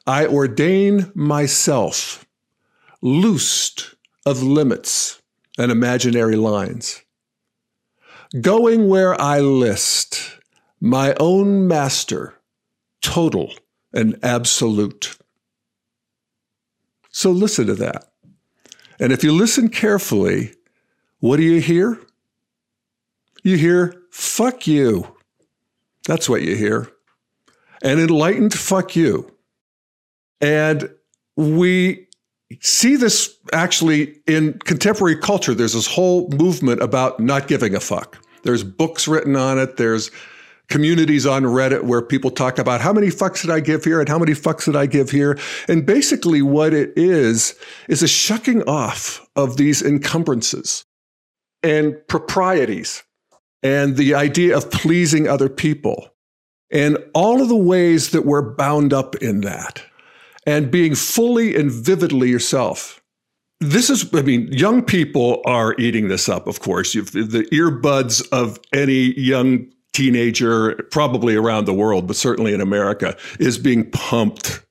I 0.07 0.27
ordain 0.27 1.13
myself 1.15 2.27
loosed 3.03 3.95
of 4.25 4.43
limits 4.43 5.21
and 5.59 5.71
imaginary 5.71 6.37
lines, 6.37 7.03
going 8.41 8.89
where 8.89 9.21
I 9.21 9.41
list, 9.41 10.39
my 10.81 11.15
own 11.21 11.69
master, 11.69 12.35
total 13.03 13.53
and 13.93 14.19
absolute. 14.23 15.19
So 17.11 17.31
listen 17.31 17.67
to 17.67 17.75
that. 17.75 18.11
And 19.01 19.13
if 19.13 19.23
you 19.23 19.33
listen 19.33 19.69
carefully, 19.69 20.55
what 21.21 21.37
do 21.37 21.43
you 21.43 21.61
hear? 21.61 21.99
You 23.49 23.57
hear, 23.57 23.95
fuck 24.11 24.67
you. 24.67 25.17
That's 26.07 26.29
what 26.29 26.43
you 26.43 26.55
hear. 26.55 26.93
An 27.83 27.99
enlightened 27.99 28.53
fuck 28.53 28.95
you. 28.95 29.35
And 30.43 30.91
we 31.35 32.09
see 32.61 32.97
this 32.97 33.35
actually 33.55 34.21
in 34.27 34.59
contemporary 34.67 35.17
culture. 35.17 35.55
There's 35.55 35.73
this 35.73 35.87
whole 35.87 36.29
movement 36.29 36.83
about 36.83 37.21
not 37.21 37.49
giving 37.49 37.75
a 37.75 37.81
fuck. 37.81 38.23
There's 38.43 38.63
books 38.63 39.09
written 39.09 39.35
on 39.35 39.59
it. 39.59 39.79
There's 39.79 40.11
communities 40.69 41.25
on 41.25 41.45
Reddit 41.45 41.85
where 41.85 42.03
people 42.03 42.31
talk 42.31 42.59
about 42.59 42.83
how 42.83 42.93
many 42.93 43.07
fucks 43.07 43.41
did 43.41 43.51
I 43.51 43.61
give 43.61 43.83
here 43.83 43.99
and 43.99 44.11
how 44.11 44.19
many 44.19 44.33
fucks 44.33 44.67
did 44.67 44.77
I 44.77 44.85
give 44.85 45.09
here. 45.09 45.39
And 45.69 45.87
basically, 45.87 46.43
what 46.43 46.75
it 46.75 46.93
is, 46.97 47.59
is 47.89 48.03
a 48.03 48.09
shucking 48.09 48.65
off 48.65 49.27
of 49.37 49.57
these 49.57 49.81
encumbrances 49.81 50.85
and 51.63 51.97
proprieties 52.09 53.05
and 53.63 53.97
the 53.97 54.15
idea 54.15 54.57
of 54.57 54.71
pleasing 54.71 55.29
other 55.29 55.49
people 55.49 56.15
and 56.71 56.99
all 57.15 57.43
of 57.43 57.49
the 57.49 57.57
ways 57.57 58.11
that 58.11 58.25
we're 58.25 58.55
bound 58.55 58.93
up 58.93 59.17
in 59.17 59.41
that 59.41 59.83
and 60.47 60.71
being 60.71 60.95
fully 60.95 61.57
and 61.57 61.71
vividly 61.71 62.31
yourself. 62.31 63.03
This 63.61 63.91
is, 63.91 64.15
I 64.15 64.23
mean, 64.23 64.53
young 64.53 64.83
people 64.83 65.43
are 65.45 65.75
eating 65.79 66.09
this 66.09 66.29
up, 66.29 66.47
of 66.47 66.61
course. 66.61 66.95
You've, 66.95 67.11
the 67.13 67.49
earbuds 67.53 68.27
of 68.31 68.61
any 68.73 69.19
young 69.19 69.67
teenager, 69.93 70.75
probably 70.93 71.35
around 71.35 71.65
the 71.65 71.75
world, 71.75 72.07
but 72.07 72.15
certainly 72.15 72.55
in 72.55 72.61
America, 72.61 73.17
is 73.41 73.59
being 73.59 73.91
pumped 73.91 74.65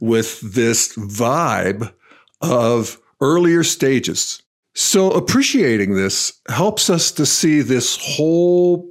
with 0.00 0.40
this 0.40 0.94
vibe 0.96 1.92
of 2.40 3.00
earlier 3.20 3.64
stages. 3.64 4.40
So 4.78 5.10
appreciating 5.10 5.96
this 5.96 6.40
helps 6.48 6.88
us 6.88 7.10
to 7.10 7.26
see 7.26 7.62
this 7.62 7.98
whole 8.00 8.88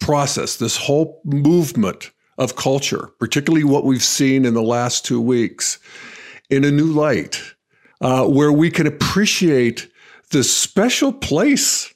process, 0.00 0.56
this 0.56 0.76
whole 0.76 1.22
movement 1.24 2.10
of 2.36 2.56
culture, 2.56 3.08
particularly 3.18 3.64
what 3.64 3.86
we've 3.86 4.02
seen 4.02 4.44
in 4.44 4.52
the 4.52 4.62
last 4.62 5.06
two 5.06 5.18
weeks, 5.18 5.78
in 6.50 6.62
a 6.62 6.70
new 6.70 6.84
light, 6.84 7.40
uh, 8.02 8.26
where 8.26 8.52
we 8.52 8.70
can 8.70 8.86
appreciate 8.86 9.90
the 10.30 10.44
special 10.44 11.10
place 11.10 11.94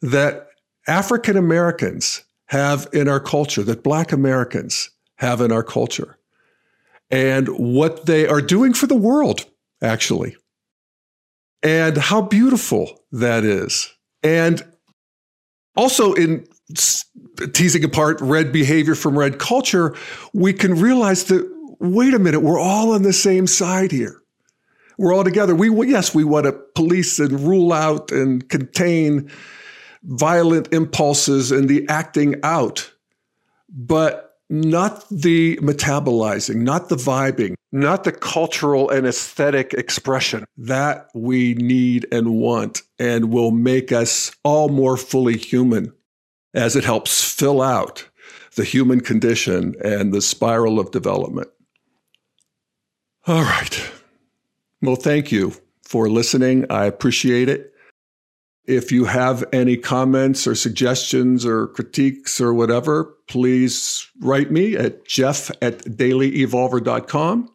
that 0.00 0.48
African 0.88 1.36
Americans 1.36 2.24
have 2.46 2.88
in 2.94 3.06
our 3.06 3.20
culture, 3.20 3.62
that 3.64 3.84
Black 3.84 4.12
Americans 4.12 4.88
have 5.16 5.42
in 5.42 5.52
our 5.52 5.62
culture, 5.62 6.16
and 7.10 7.48
what 7.48 8.06
they 8.06 8.26
are 8.26 8.40
doing 8.40 8.72
for 8.72 8.86
the 8.86 8.94
world, 8.94 9.44
actually, 9.82 10.38
and 11.64 11.96
how 11.96 12.20
beautiful 12.20 13.00
that 13.10 13.42
is. 13.42 13.92
And 14.22 14.62
also, 15.76 16.12
in 16.12 16.46
teasing 17.52 17.82
apart 17.82 18.20
red 18.20 18.52
behavior 18.52 18.94
from 18.94 19.18
red 19.18 19.38
culture, 19.38 19.96
we 20.32 20.52
can 20.52 20.78
realize 20.78 21.24
that, 21.24 21.50
wait 21.80 22.14
a 22.14 22.18
minute, 22.18 22.40
we're 22.40 22.60
all 22.60 22.92
on 22.92 23.02
the 23.02 23.12
same 23.12 23.46
side 23.46 23.90
here. 23.90 24.20
We're 24.98 25.12
all 25.12 25.24
together. 25.24 25.54
We, 25.54 25.88
yes, 25.88 26.14
we 26.14 26.22
want 26.22 26.46
to 26.46 26.52
police 26.52 27.18
and 27.18 27.40
rule 27.40 27.72
out 27.72 28.12
and 28.12 28.48
contain 28.48 29.30
violent 30.04 30.72
impulses 30.72 31.50
and 31.50 31.68
the 31.68 31.88
acting 31.88 32.36
out, 32.44 32.92
but 33.68 34.33
not 34.54 35.04
the 35.10 35.56
metabolizing, 35.56 36.56
not 36.56 36.88
the 36.88 36.96
vibing, 36.96 37.54
not 37.72 38.04
the 38.04 38.12
cultural 38.12 38.88
and 38.88 39.04
aesthetic 39.04 39.74
expression 39.74 40.44
that 40.56 41.08
we 41.12 41.54
need 41.54 42.06
and 42.12 42.36
want 42.36 42.82
and 42.98 43.32
will 43.32 43.50
make 43.50 43.90
us 43.90 44.30
all 44.44 44.68
more 44.68 44.96
fully 44.96 45.36
human 45.36 45.92
as 46.54 46.76
it 46.76 46.84
helps 46.84 47.24
fill 47.24 47.60
out 47.60 48.08
the 48.54 48.62
human 48.62 49.00
condition 49.00 49.74
and 49.84 50.14
the 50.14 50.22
spiral 50.22 50.78
of 50.78 50.92
development. 50.92 51.48
All 53.26 53.42
right. 53.42 53.90
Well, 54.80 54.96
thank 54.96 55.32
you 55.32 55.52
for 55.82 56.08
listening. 56.08 56.66
I 56.70 56.84
appreciate 56.84 57.48
it. 57.48 57.73
If 58.66 58.90
you 58.90 59.04
have 59.04 59.44
any 59.52 59.76
comments 59.76 60.46
or 60.46 60.54
suggestions 60.54 61.44
or 61.44 61.66
critiques 61.68 62.40
or 62.40 62.54
whatever, 62.54 63.14
please 63.28 64.08
write 64.20 64.50
me 64.50 64.74
at 64.76 65.06
jeff 65.06 65.50
at 65.60 65.80
dailyevolver.com 65.80 67.50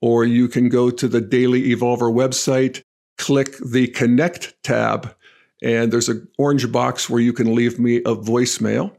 or 0.00 0.24
you 0.24 0.48
can 0.48 0.68
go 0.68 0.90
to 0.90 1.08
the 1.08 1.20
Daily 1.20 1.70
Evolver 1.70 2.12
website, 2.12 2.82
click 3.18 3.56
the 3.64 3.86
Connect 3.86 4.60
tab, 4.64 5.14
and 5.62 5.92
there's 5.92 6.08
an 6.08 6.28
orange 6.38 6.70
box 6.72 7.08
where 7.08 7.20
you 7.20 7.32
can 7.32 7.54
leave 7.54 7.78
me 7.78 7.98
a 7.98 8.16
voicemail. 8.16 8.92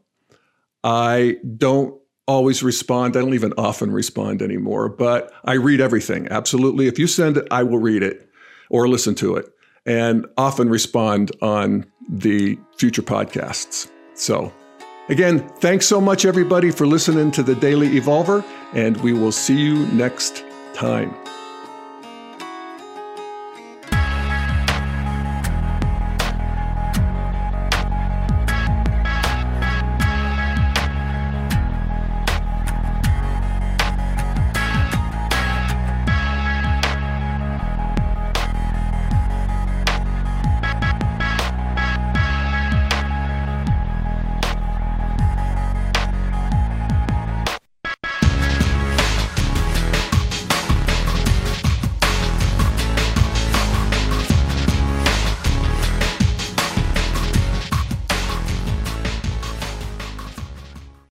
I 0.81 1.37
don't 1.57 1.99
always 2.25 2.63
respond. 2.63 3.17
I 3.17 3.19
don't 3.19 3.33
even 3.33 3.53
often 3.57 3.91
respond 3.91 4.41
anymore, 4.41 4.87
but 4.87 5.33
I 5.43 5.53
read 5.53 5.81
everything. 5.81 6.29
Absolutely. 6.29 6.87
If 6.87 6.97
you 6.97 7.05
send 7.05 7.35
it, 7.35 7.47
I 7.51 7.63
will 7.63 7.79
read 7.79 8.01
it 8.01 8.29
or 8.69 8.87
listen 8.87 9.13
to 9.15 9.35
it 9.35 9.52
and 9.85 10.25
often 10.37 10.69
respond 10.69 11.31
on 11.41 11.85
the 12.09 12.57
future 12.77 13.01
podcasts. 13.01 13.89
So, 14.13 14.51
again, 15.09 15.47
thanks 15.59 15.85
so 15.85 15.99
much, 15.99 16.25
everybody, 16.25 16.71
for 16.71 16.85
listening 16.85 17.31
to 17.31 17.43
the 17.43 17.55
Daily 17.55 17.99
Evolver, 17.99 18.43
and 18.73 18.97
we 18.97 19.13
will 19.13 19.31
see 19.31 19.59
you 19.59 19.85
next 19.87 20.43
time. 20.73 21.13